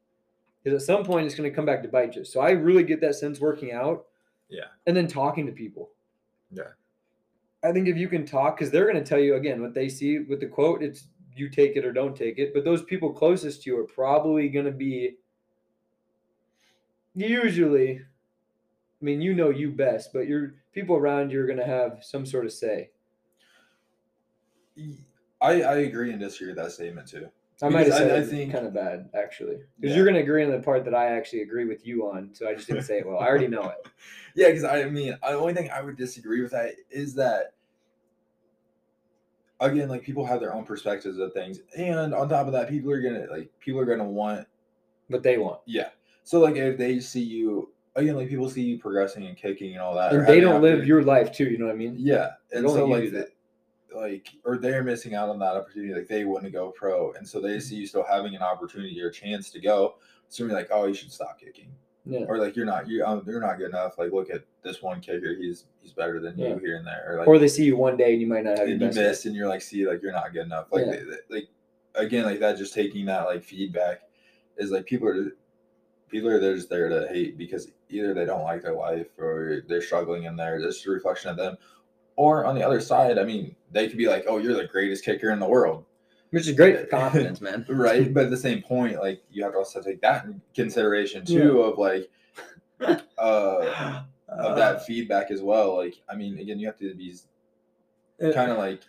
[0.62, 2.24] Because at some point it's going to come back to bite you.
[2.24, 4.06] So I really get that sense working out.
[4.48, 4.66] Yeah.
[4.86, 5.90] And then talking to people.
[6.50, 6.70] Yeah.
[7.64, 9.88] I think if you can talk, because they're going to tell you again what they
[9.88, 11.04] see with the quote, it's
[11.34, 12.52] you take it or don't take it.
[12.54, 15.16] But those people closest to you are probably going to be
[17.14, 21.64] usually, I mean, you know you best, but your people around you are going to
[21.64, 22.90] have some sort of say.
[25.42, 27.28] I, I agree and disagree with that statement too.
[27.62, 29.96] I might have Because I- said I it think- kind of bad actually, because Yeah.
[29.96, 32.30] you're gonna agree on the part that I actually agree with you on.
[32.32, 33.18] So I just didn't say it well.
[33.18, 33.86] I already know it.
[34.34, 37.52] Yeah, because I mean, the only thing I would disagree with that is that
[39.60, 42.90] again, like people have their own perspectives of things, and on top of that, people
[42.90, 44.46] are gonna like people are gonna want
[45.08, 45.90] What they want, yeah.
[46.24, 49.80] So like if they see you again, like people see you progressing and kicking and
[49.82, 51.44] all that, or and they having don't live opportunity- your life too.
[51.44, 51.96] You know what I mean?
[51.98, 53.28] yeah, and only so you like do the- that.
[53.94, 57.26] Like or they're missing out on that opportunity, like they want to go pro, and
[57.28, 57.48] so Mm-hmm.
[57.48, 59.96] they see you still having an opportunity or a chance to go.
[60.28, 61.70] So you're like, oh, you should stop kicking
[62.06, 62.24] Yeah.
[62.28, 63.98] or like you're not you um, you're not good enough.
[63.98, 66.48] Like look at this one kicker, he's he's better than Yeah.
[66.48, 67.04] you here and there.
[67.14, 68.86] Or like Or they see you one day and you might not have and you
[68.88, 70.66] missed and you're like, see, like you're not good enough.
[70.72, 70.92] Like Yeah.
[70.92, 71.48] they- they- like
[71.94, 74.02] again, like that just taking that like feedback
[74.56, 75.32] is like people are
[76.08, 79.62] people are there just there to hate because either they don't like their life or
[79.68, 80.60] they're struggling in there.
[80.60, 81.56] This is a reflection of them.
[82.16, 85.04] Or on the other side, I mean, they could be like, Oh, you're the greatest
[85.04, 85.84] kicker in the world.
[86.30, 87.64] Which is great for confidence, man.
[87.68, 88.12] Right.
[88.12, 91.60] but at the same point, like you have to also take that in consideration too
[91.62, 92.10] of like
[93.18, 95.76] uh of that feedback as well.
[95.76, 97.14] Like, I mean, again, you have to be
[98.22, 98.80] Uh, kind of like,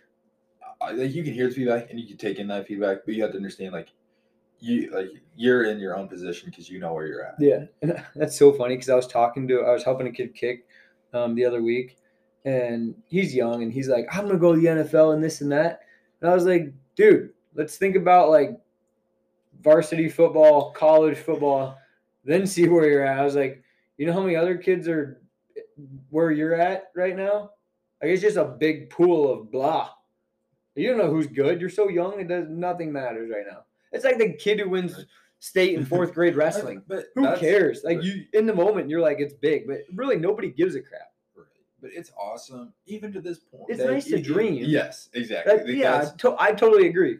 [0.80, 3.14] uh, like you can hear the feedback and you can take in that feedback, but
[3.14, 3.88] you have to understand like
[4.60, 7.34] you like you're in your own position because you know where you're at.
[7.38, 10.34] Yeah, and that's so funny because I was talking to, I was helping a kid
[10.34, 10.66] kick
[11.12, 11.96] um, the other week,
[12.44, 15.50] and he's young, and he's like, "I'm gonna go to the NFL and this and
[15.52, 15.80] that,"
[16.20, 18.58] and I was like, "Dude, let's think about like
[19.62, 21.78] varsity football, college football,
[22.24, 23.62] then see where you're at." I was like,
[23.96, 25.20] "You know how many other kids are
[26.10, 27.50] where you're at right now?
[28.02, 29.90] Like it's just a big pool of blah.
[30.74, 31.60] You don't know who's good.
[31.60, 33.64] You're so young; it does nothing matters right now.
[33.92, 35.06] It's like the kid who wins
[35.38, 37.84] state in fourth grade wrestling." but Who cares?
[37.84, 41.13] Like you in the moment, you're like it's big, but really nobody gives a crap.
[41.84, 43.64] But it's awesome, even to this point.
[43.68, 44.64] It's that nice to it- dream.
[44.66, 45.54] Yes, exactly.
[45.54, 47.18] That, yeah, I, to- I totally agree.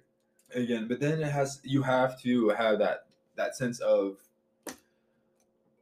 [0.54, 3.06] again but then it has you have to have that
[3.36, 4.16] that sense of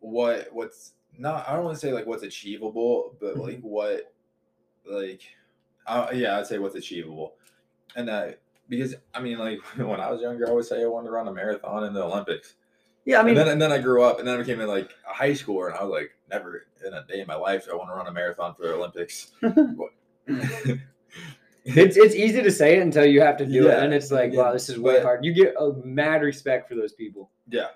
[0.00, 4.12] what what's not i don't want to say like what's achievable but like what
[4.84, 5.22] like
[5.86, 7.34] uh, yeah i'd say what's achievable
[7.96, 11.06] and that because i mean like when i was younger i would say i wanted
[11.06, 12.54] to run a marathon in the olympics
[13.04, 14.68] Yeah, I mean, and then and then i grew up and then i became in
[14.68, 17.64] like a high schooler and i was like never in a day in my life
[17.64, 19.32] do i want to run a marathon for the olympics
[21.64, 24.28] it's it's easy to say it until you have to do it, and it's like,
[24.30, 25.24] again, wow, this is way but- hard.
[25.24, 27.30] You get a mad respect for those people.
[27.48, 27.68] yeah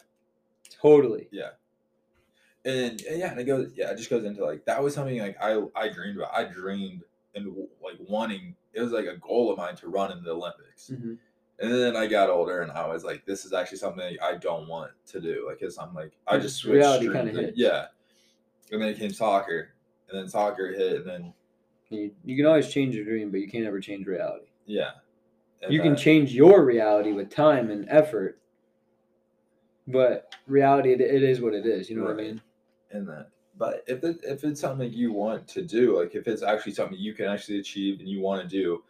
[0.83, 1.29] Totally.
[2.65, 5.19] and and yeah, and it goes yeah, it just goes into like that was something
[5.19, 6.35] like I I dreamed about.
[6.35, 7.03] I dreamed
[7.35, 10.91] and like wanting it was like a goal of mine to run in the Olympics.
[10.93, 11.19] Mhm.
[11.59, 14.69] And then I got older and I was like, this is actually something I don't
[14.69, 15.47] want to do.
[15.49, 16.75] Like, cause I'm like, I just switched.
[16.75, 17.55] reality kinda hit.
[17.57, 17.87] Yeah.
[18.71, 19.71] And then it came soccer,
[20.11, 21.35] and then soccer hit, and then
[21.89, 24.47] You, you can always change your dream, but you can't ever change reality.
[24.67, 24.91] yeah.
[25.63, 28.39] And you can change your reality with time and effort,
[29.89, 31.89] but reality, it, it is what it is.
[31.89, 32.43] You know what I mean?
[32.93, 33.29] in that.
[33.59, 36.99] But if it, if it's something you want to do, like if it's actually something
[36.99, 38.83] you can actually achieve and you want to do,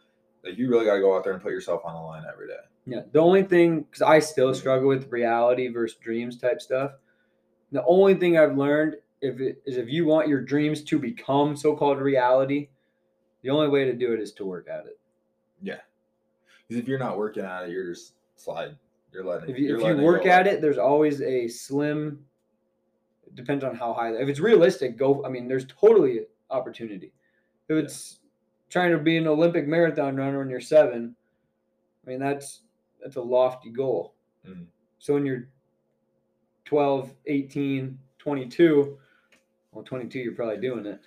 [0.47, 2.47] like you really got to go out there and put yourself on the line every
[2.47, 2.53] day.
[2.85, 3.01] Yeah.
[3.11, 6.91] The only thing, because I still struggle with reality versus dreams type stuff.
[7.71, 11.57] The only thing I've learned if it is if you want your dreams to become
[11.57, 12.69] so-called reality,
[13.41, 14.99] the only way to do it is to work at it.
[15.61, 15.79] Yeah.
[16.67, 18.77] Because if you're not working at it, you're just slide.
[19.11, 19.49] You're letting.
[19.49, 22.19] If you, if you work at it, there's always a slim.
[23.25, 24.13] It depends on how high.
[24.13, 25.25] If it's realistic, go.
[25.25, 27.11] I mean, there's totally opportunity.
[27.69, 28.19] If it's
[28.69, 31.15] trying to be an Olympic marathon runner when you're seven,
[32.05, 32.61] I mean that's
[33.01, 34.13] that's a lofty goal.
[34.47, 34.65] Mhm.
[34.99, 35.47] So when you're
[36.65, 38.97] 12, 18, 22,
[39.71, 41.01] well, 22, you're probably doing it.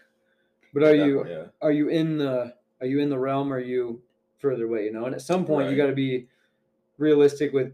[0.72, 1.44] But are you yeah.
[1.60, 4.00] are you in the are you in the realm or are you
[4.38, 6.26] further away you know and at some point you got to be
[6.98, 7.72] realistic with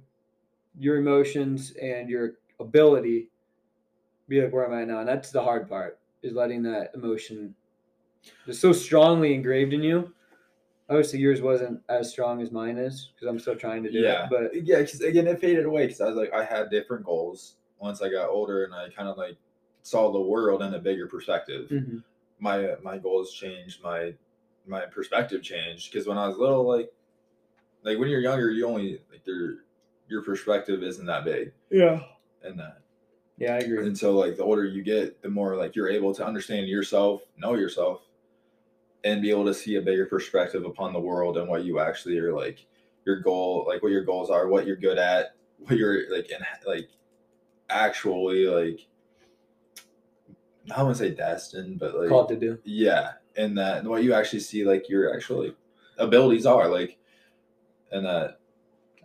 [0.78, 3.28] your emotions and your ability
[4.28, 7.54] be like where am i now and that's the hard part is letting that emotion
[8.46, 10.12] just so strongly engraved in you
[10.88, 14.24] obviously yours wasn't as strong as mine is because i'm still trying to do Yeah.
[14.24, 17.04] it but yeah, because again, it faded away because I was like, I had different
[17.04, 19.36] goals once I got older, and I kind of like
[19.82, 21.68] saw the world in a bigger perspective.
[21.70, 22.02] Mhm.
[22.38, 24.14] My my goals changed, my
[24.66, 26.92] my perspective changed because when I was little, like
[27.82, 29.64] like when you're younger, you only like your
[30.08, 32.00] your perspective isn't that big, yeah
[32.42, 32.78] and that
[33.38, 36.14] yeah i agree and so like the older you get, the more like you're able
[36.14, 38.05] to understand yourself, know yourself,
[39.06, 42.18] and be able to see a bigger perspective upon the world and what you actually
[42.18, 42.66] are like
[43.04, 46.38] your goal, like what your goals are, what you're good at, what you're like in
[46.66, 46.88] like
[47.70, 48.80] actually like
[50.72, 53.88] I don't want to say destined, but like called to do yeah, and that and
[53.88, 55.56] what you actually see like your actual like,
[55.98, 56.98] abilities are like,
[57.92, 58.40] and that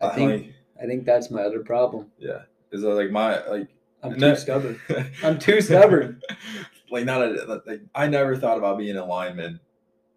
[0.02, 2.12] i think like, i I think that's my other problem.
[2.18, 2.39] Yeah.
[2.72, 3.68] Is that like my like
[4.02, 4.82] I'm too no- stubborn.
[5.24, 6.20] I'm too stubborn.
[6.91, 9.60] like not a like I never thought about being a lineman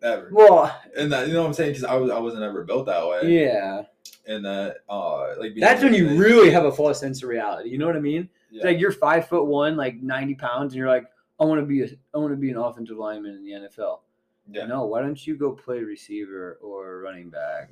[0.05, 0.29] ever.
[0.33, 2.87] Well, And that you know what I'm saying because I was I wasn't ever built
[2.87, 3.43] that way.
[3.43, 3.83] yeah.
[4.27, 7.71] And that uh like That's when you really have a false sense of reality.
[7.71, 8.29] You know what I mean?
[8.51, 8.65] yeah.
[8.65, 11.07] Like you're five foot one, like 90 pounds, and you're like,
[11.41, 14.01] I want to be a, I want to be an offensive lineman in the NFL.
[14.51, 14.67] yeah.
[14.67, 17.71] No, why don't you go play receiver or running back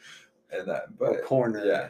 [0.52, 1.64] And that or but corner?
[1.64, 1.88] yeah.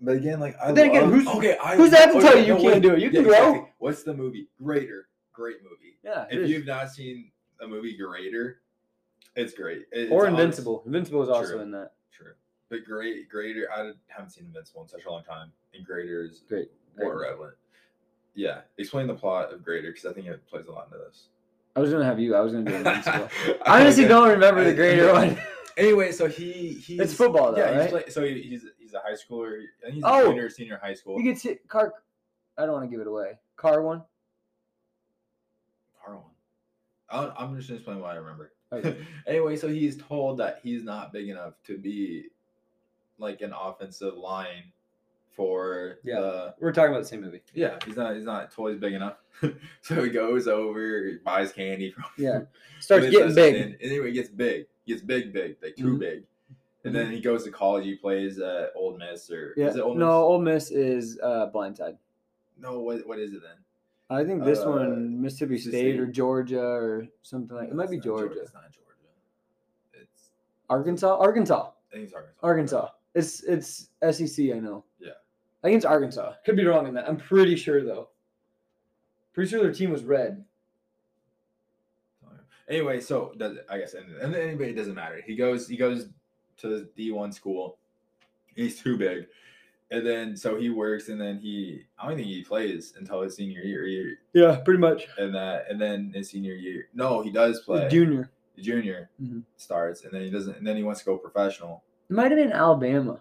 [0.00, 2.44] But again, like I But then again, who's- okay, I who's that to tell you
[2.44, 2.82] you can't wait.
[2.82, 2.98] do it?
[3.00, 3.32] You Yeah, can grow.
[3.34, 3.70] exactly.
[3.78, 4.48] What's the movie?
[4.62, 5.08] Greater.
[5.32, 5.96] Great movie.
[6.04, 6.26] Yeah.
[6.30, 6.50] If is.
[6.50, 8.58] you've not seen the movie Greater,
[9.36, 9.86] it's great.
[9.92, 10.82] It- or it's honest- Invincible.
[10.86, 11.60] Invincible is also True.
[11.60, 11.92] in that.
[12.12, 12.32] True.
[12.68, 13.68] But great, Greater.
[13.72, 16.70] I haven't seen Invincible in such a long time, and Greater is Great.
[16.98, 17.28] more great.
[17.30, 17.54] relevant.
[18.34, 21.28] Yeah, explain the plot of Greater because I think it plays a lot into this.
[21.76, 22.34] I was gonna have you.
[22.34, 23.28] I was gonna do Invincible.
[23.66, 25.38] I honestly don't remember the greater one.
[25.78, 27.80] Anyway, so he he's It's football, though, yeah, right?
[27.80, 29.62] he's play, so he, he's he's a high schooler.
[29.86, 30.26] I he's Oh!
[30.26, 31.16] a junior, senior high school.
[31.18, 31.94] You get hit car.
[32.58, 33.38] I don't want to give it away.
[33.56, 34.02] Car one.
[36.04, 36.24] Car one.
[37.08, 38.51] I'll- I'm just gonna explain what I remember.
[38.72, 38.96] Okay.
[39.26, 42.26] anyway, so he's told that he's not big enough to be
[43.18, 44.72] like an offensive line
[45.36, 46.20] for Yeah.
[46.20, 47.42] the We're talking about the same movie.
[47.54, 47.78] yeah.
[47.86, 49.16] He's not he's not toys big enough.
[49.82, 52.40] so he goes over, buys candy from Yeah.
[52.80, 53.54] Starts getting big.
[53.54, 54.66] in- anyway, he gets big.
[54.84, 55.98] He gets big, big, like too Mhm.
[56.00, 56.24] big.
[56.84, 57.84] And then he goes to college.
[57.84, 59.68] He plays at Ole Miss or Yeah.
[59.68, 60.14] is it Old no, Miss?
[60.14, 61.96] Ole Miss is uh, Blindside.
[62.58, 63.56] No, what what is it then?
[64.12, 67.68] I think this Uh, one Mississippi Mississippi State or Georgia or something like.
[67.68, 68.40] It might be Georgia, Georgia.
[68.42, 68.82] It's not Georgia.
[69.94, 70.30] It's
[70.68, 71.16] Arkansas.
[71.18, 71.70] Arkansas.
[71.70, 72.38] I think it's Arkansas.
[72.42, 72.88] Arkansas.
[73.14, 74.54] It's it's SEC.
[74.54, 74.84] I know.
[74.98, 75.10] Yeah.
[75.62, 76.34] I think it's Arkansas.
[76.44, 77.08] Could be wrong in that.
[77.08, 78.08] I'm pretty sure though.
[79.32, 80.44] Pretty sure their team was red.
[82.68, 85.20] Anyway, so does I guess and, and anybody it doesn't matter.
[85.26, 86.08] He goes he goes
[86.58, 87.78] to the D one school.
[88.54, 89.26] He's too big.
[89.92, 93.36] And then so he works and then he I don't think he plays until his
[93.36, 95.06] senior year, year Yeah, pretty much.
[95.18, 96.88] and that and then his senior year.
[96.94, 97.88] No, he does play.
[97.88, 98.30] Junior.
[98.56, 99.42] The junior Mhm.
[99.56, 101.84] starts and then he doesn't and then he wants to go professional.
[102.10, 103.20] It might have been Alabama.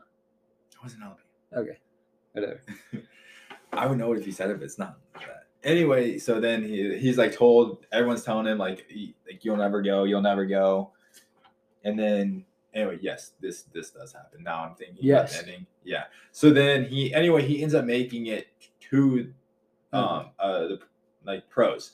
[0.71, 1.27] It wasn't Alabama.
[1.57, 1.77] Okay.
[2.31, 2.61] Whatever.
[3.73, 5.47] I would know it if he said it, but it's not that.
[5.63, 9.81] Anyway, so then he he's like told everyone's telling him like he, like you'll never
[9.81, 10.91] go, you'll never go,
[11.83, 14.43] and then anyway, yes, this this does happen.
[14.43, 15.65] Now I'm thinking about ending.
[15.83, 16.03] Yeah.
[16.31, 18.47] So then he anyway he ends up making it
[18.91, 19.31] to
[19.93, 20.79] um uh the
[21.25, 21.91] like pros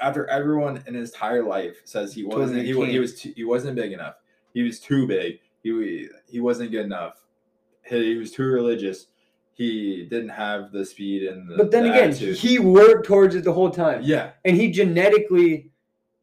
[0.00, 3.00] after everyone in his entire life says he wasn't he he, wa- he can't.
[3.00, 4.14] was too, he wasn't big enough.
[4.54, 5.40] He was too big.
[5.62, 7.14] He he wasn't good enough.
[7.82, 9.06] He, he was too religious.
[9.52, 12.36] He didn't have the speed and the But then the again, attitude.
[12.38, 14.00] he worked towards it the whole time.
[14.02, 15.70] yeah, And he genetically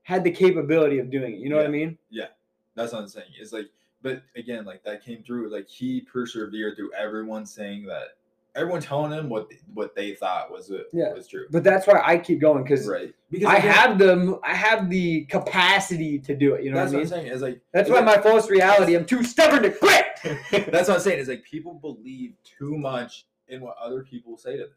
[0.02, 1.40] had the capability of doing it.
[1.40, 2.00] You know what I mean?
[2.10, 2.28] Yeah.
[2.74, 3.28] That's what I'm saying.
[3.40, 3.68] It's like,
[4.02, 5.52] but again, like that came through.
[5.52, 8.10] Like he persevered through everyone saying that,
[8.56, 11.14] everyone telling him what what they thought was it Yeah.
[11.14, 11.46] was true.
[11.52, 13.14] But that's why I keep going because Right.
[13.30, 16.64] Because I again, have the I have the capacity to do it.
[16.64, 17.26] You know That's what I what I'm mean?
[17.26, 17.36] saying.
[17.36, 18.96] Is like That's why like- my false reality.
[18.96, 20.06] I'm too stubborn to quit.
[20.72, 21.20] That's what I'm saying.
[21.20, 24.70] Is like people believe too much in what other people say to them.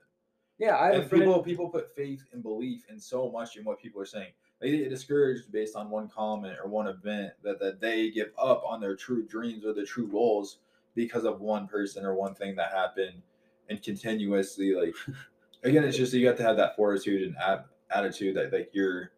[0.59, 1.25] yeah, I have a and friend.
[1.25, 4.33] people people put faith and belief in so much in what people are saying.
[4.61, 8.63] They get discouraged based on one comment or one event that, that they give up
[8.67, 10.59] on their true dreams or their true goals
[10.95, 13.23] because of one person or one thing that happened
[13.69, 14.95] and continuously like
[15.63, 19.13] again it's just you got to have that fortitude and ab- attitude that like you're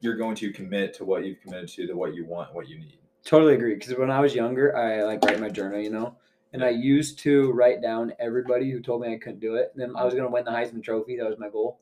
[0.00, 2.78] you're going to commit to what you've committed to to what you want what you
[2.78, 3.74] need Totally agree.
[3.74, 6.16] Because when I was younger, I like write my journal, you know,
[6.52, 9.70] and I used to write down everybody who told me I couldn't do it.
[9.72, 10.18] And then I was mm.
[10.18, 11.16] gonna win the Heisman Trophy.
[11.16, 11.80] That was my goal.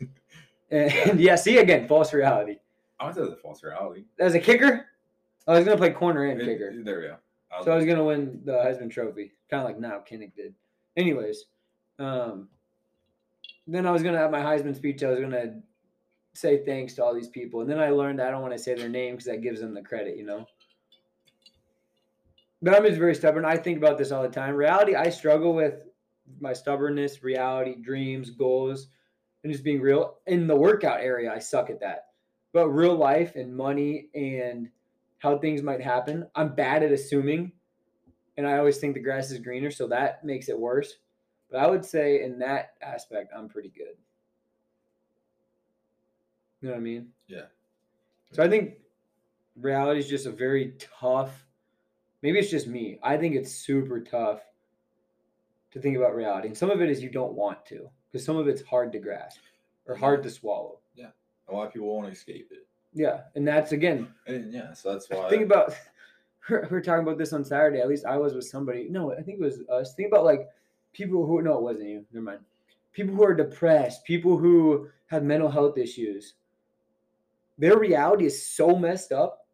[0.70, 2.56] and yeah, see again, false reality.
[3.00, 4.86] i say that's a false reality As a kicker,
[5.46, 6.72] I was gonna play corner and It- kicker.
[6.82, 7.16] there we go
[7.52, 10.54] I So I was gonna win the Heisman Trophy, kind of like Nile Kinnick did.
[10.96, 11.46] Anyways,
[11.98, 12.48] um,
[13.66, 15.02] then I was gonna have my Heisman speech.
[15.02, 15.60] I was gonna
[16.32, 18.74] say thanks to all these people, and then I learned I don't want to say
[18.74, 20.46] their name because that gives them the credit, you know.
[22.62, 23.44] But I'm just very stubborn.
[23.44, 24.54] I think about this all the time.
[24.54, 25.86] Reality, I struggle with
[26.40, 28.88] my stubbornness, reality, dreams, goals,
[29.42, 30.18] and just being real.
[30.26, 32.06] In the workout area, I suck at that.
[32.52, 34.68] But real life and money and
[35.18, 37.52] how things might happen, I'm bad at assuming.
[38.36, 40.96] And I always think the grass is greener, so that makes it worse.
[41.50, 43.96] But I would say in that aspect, I'm pretty good.
[46.60, 47.08] You know what I mean?
[47.26, 47.46] Yeah.
[48.32, 48.74] So I think
[49.60, 51.46] reality is just a very tough.
[52.22, 52.98] Maybe it's just me.
[53.02, 54.40] I think it's super tough
[55.72, 58.36] to think about reality, and some of it is you don't want to, because some
[58.36, 59.40] of it's hard to grasp
[59.86, 60.78] or hard to swallow.
[60.94, 61.10] Yeah,
[61.48, 65.08] a lot of people won't escape it Yeah, and that's again and yeah so that's
[65.08, 65.74] why think about
[66.50, 67.80] we were talking about this on Saturday.
[67.80, 68.88] At least I was with somebody.
[68.88, 69.94] No, I think it was us.
[69.94, 70.48] Think about like
[70.92, 72.04] people who no, it wasn't you.
[72.12, 72.40] Never mind.
[72.92, 76.34] People who are depressed, people who have mental health issues.
[77.58, 79.46] Their reality is so messed up.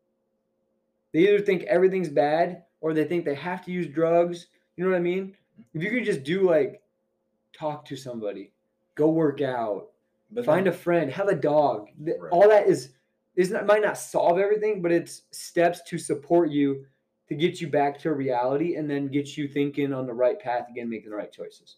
[1.12, 4.46] They either think everything's bad or they think they have to use drugs.
[4.76, 5.34] You know what I mean?
[5.74, 6.80] If you could just do like
[7.56, 8.52] talk to somebody,
[8.94, 9.88] go work out,
[10.30, 11.88] But find then- a friend, have a dog.
[11.98, 12.30] Right.
[12.30, 12.90] All that is
[13.36, 16.86] is not might not solve everything, but it's steps to support you
[17.28, 20.68] to get you back to reality and then get you thinking on the right path
[20.70, 21.76] again, making the right choices.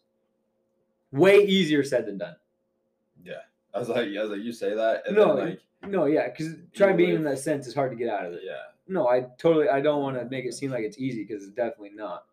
[1.11, 2.37] Way easier said than done.
[3.25, 3.41] Yeah.
[3.75, 6.55] I was like, I was like, you say that, and No, like, No, yeah, because
[6.75, 8.43] trying being in that sense is hard to get out of it.
[8.45, 11.43] yeah, No, I totally I don't want to make it seem like it's easy because
[11.45, 12.27] it's definitely not.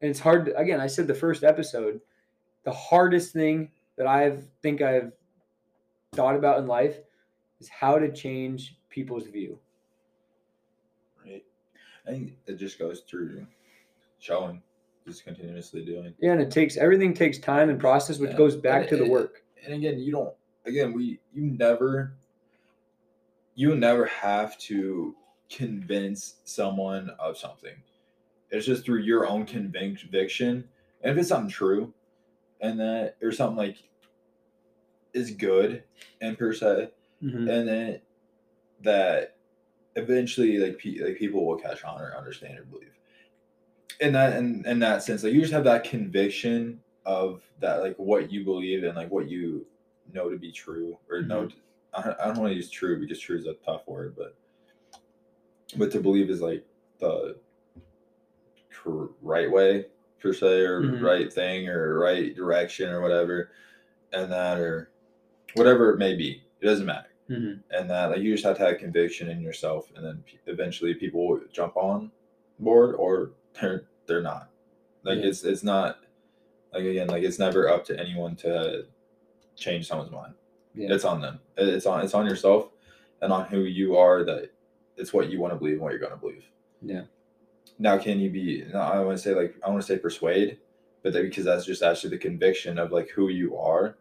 [0.00, 2.00] And it's hard to, again, I said the first episode,
[2.64, 5.12] the hardest thing that I've think I've
[6.14, 6.98] thought about in life
[7.60, 9.58] is how to change people's view.
[11.24, 11.44] right.
[12.06, 13.46] I think it just goes through
[14.18, 14.62] showing,
[15.06, 16.14] just continuously doing.
[16.20, 18.36] Yeah, and it takes everything takes time and process, which Yeah.
[18.36, 19.42] goes back And to the work.
[19.64, 20.34] And again, you don't.
[20.66, 22.14] Again, we you never.
[23.56, 25.14] You never have to
[25.48, 27.76] convince someone of something.
[28.50, 30.68] It's just through your own convic- conviction,
[31.02, 31.92] and if it's something true,
[32.60, 33.76] and that or something like
[35.12, 35.82] is good
[36.20, 36.90] and per se,
[37.22, 37.48] Mhm.
[37.50, 38.00] and then
[38.82, 39.36] that
[39.96, 42.90] eventually like pe- like people will catch on or understand or believe.
[44.00, 47.96] In that in, in that sense like you just have that conviction of that like
[47.96, 49.64] what you believe and like what you
[50.12, 51.54] know to be true or know to,
[51.92, 54.34] I, don't- I don't want to use true because true is a tough word but
[55.78, 56.64] but to believe is like
[56.98, 57.36] the
[59.22, 59.86] right way
[60.24, 61.02] per se or Mhm.
[61.02, 63.50] right thing or right direction or whatever
[64.12, 64.90] and that or
[65.54, 67.60] whatever it may be it doesn't matter Mhm.
[67.70, 70.94] and that like you just have to have conviction in yourself and then p- eventually
[70.94, 72.10] people will jump on
[72.58, 74.50] board or they're they're not
[75.02, 75.26] like Yeah.
[75.26, 76.02] it's it's not
[76.72, 78.86] like again like it's never up to anyone to
[79.56, 80.34] change someone's mind
[80.74, 80.92] Yeah.
[80.94, 82.72] it's on them it's on it's on yourself
[83.20, 84.50] and on who you are that
[84.96, 86.44] it's what you want to believe and what you're going to believe
[86.82, 87.04] Yeah.
[87.78, 90.58] Now can you be i want to say like i want to say persuade
[91.02, 93.96] but that because that's just actually the conviction of like who you are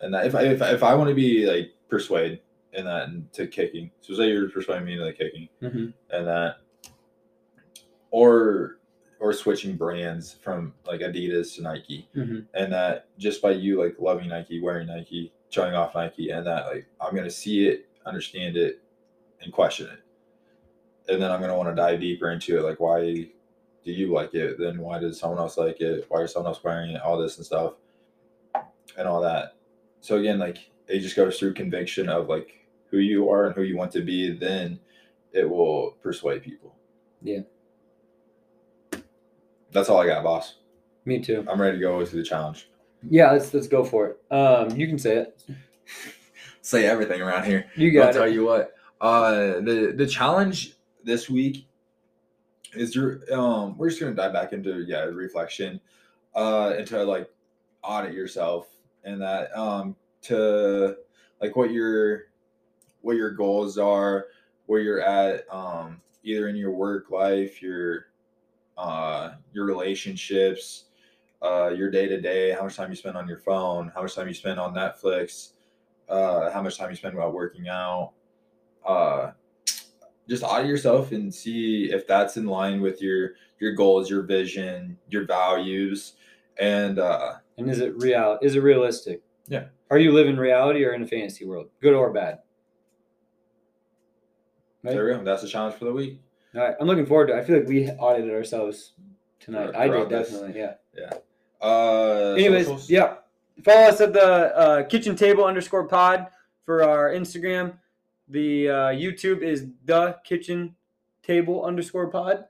[0.00, 2.40] and that if i if, if i want to be like persuade
[2.74, 5.92] in that into kicking so say you're persuading me into the kicking Mhm.
[6.10, 6.56] and that
[8.10, 8.78] or
[9.20, 12.44] or switching brands from like adidas to nike Mhm.
[12.54, 16.66] and that just by you like loving nike wearing nike showing off nike and that
[16.66, 18.80] like i'm gonna see it understand it
[19.42, 20.00] and question it
[21.08, 23.00] and then i'm gonna want to dive deeper into it like why
[23.84, 26.62] do you like it then why does someone else like it why is someone else
[26.62, 27.74] wearing it all this and stuff
[28.96, 29.54] and all that
[30.00, 33.62] so again like it just goes through conviction of like who you are and who
[33.62, 34.78] you want to be then
[35.32, 36.74] it will persuade people
[37.22, 37.40] Yeah.
[39.72, 40.54] that's all i got boss
[41.04, 41.44] Me too.
[41.48, 42.68] i'm ready to go through the challenge
[43.08, 44.34] Yeah, let's let's go for it.
[44.34, 45.42] Um, you can say it.
[46.62, 48.74] say everything around here You got I'll got tell you what.
[49.00, 51.66] Uh, the the challenge this week
[52.74, 53.76] is your um.
[53.76, 55.80] We're just gonna dive back into yeah reflection,
[56.34, 57.30] uh, into like
[57.82, 58.68] audit yourself
[59.04, 60.96] and that um to
[61.40, 62.24] like what your
[63.02, 64.26] what your goals are,
[64.66, 68.06] where you're at um either in your work life, your
[68.76, 70.84] uh your relationships,
[71.42, 74.14] uh your day to day, how much time you spend on your phone, how much
[74.14, 75.52] time you spend on Netflix,
[76.08, 78.12] uh, how much time you spend while working out.
[78.84, 79.32] Uh,
[80.28, 84.96] just audit yourself and see if that's in line with your your goals, your vision,
[85.08, 86.14] your values,
[86.58, 88.38] and uh, And is it real?
[88.42, 89.22] Is it realistic?
[89.48, 89.64] Yeah.
[89.90, 92.40] Are you living reality or in a fantasy world, good or bad?
[94.82, 94.94] Right.
[94.94, 95.24] there we go.
[95.24, 96.20] That's the challenge for the week.
[96.54, 96.74] All right.
[96.80, 97.36] I'm looking forward to.
[97.36, 97.40] it.
[97.40, 98.92] I feel like we audited ourselves
[99.40, 99.74] tonight.
[99.74, 100.30] I did this.
[100.30, 100.60] definitely.
[100.60, 101.12] Yeah.
[101.60, 102.90] Uh, Anyways, socials?
[102.90, 103.14] yeah.
[103.64, 106.28] Follow us at the uh, kitchen table underscore pod
[106.64, 107.74] for our Instagram.
[108.28, 110.74] The uh, YouTube is the kitchen
[111.22, 112.44] table underscore pod.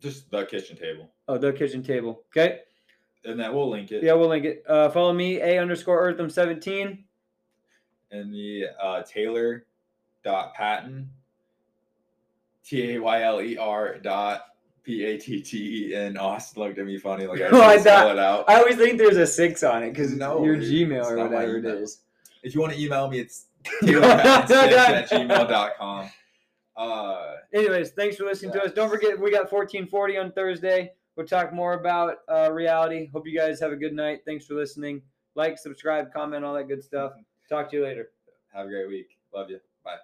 [0.00, 2.22] just the kitchen table, Oh, the kitchen table.
[2.30, 2.60] Okay.
[3.24, 4.02] and that we'll link it.
[4.02, 4.64] Yeah, we'll link it.
[4.68, 7.04] Uh, follow me, a underscore Errthum seventeen.
[8.10, 9.62] and the uh, Tayler
[10.24, 11.10] dot Patten
[12.64, 14.42] T A Y L E R dot
[14.82, 16.16] P A T T E N.
[16.16, 18.44] Austin looked at me funny, like I Oh, I spell it out.
[18.48, 21.64] I always think there's a six on it because No, your Gmail or whatever it
[21.66, 22.00] is.
[22.42, 23.49] If you want to email me, it's No, taylorpatton6 no,
[23.82, 26.10] at gmail.com.
[26.76, 28.72] Uh, Anyways, thanks for listening to us.
[28.72, 30.92] Don't forget, we got 1440 on Thursday.
[31.16, 33.08] We'll talk more about uh, reality.
[33.12, 34.20] Hope you guys have a good night.
[34.24, 35.02] Thanks for listening.
[35.34, 37.12] Like, subscribe, comment, all that good stuff.
[37.48, 38.10] Talk to you later.
[38.54, 39.18] have a great week.
[39.34, 39.60] Love you.
[39.84, 39.96] Bye.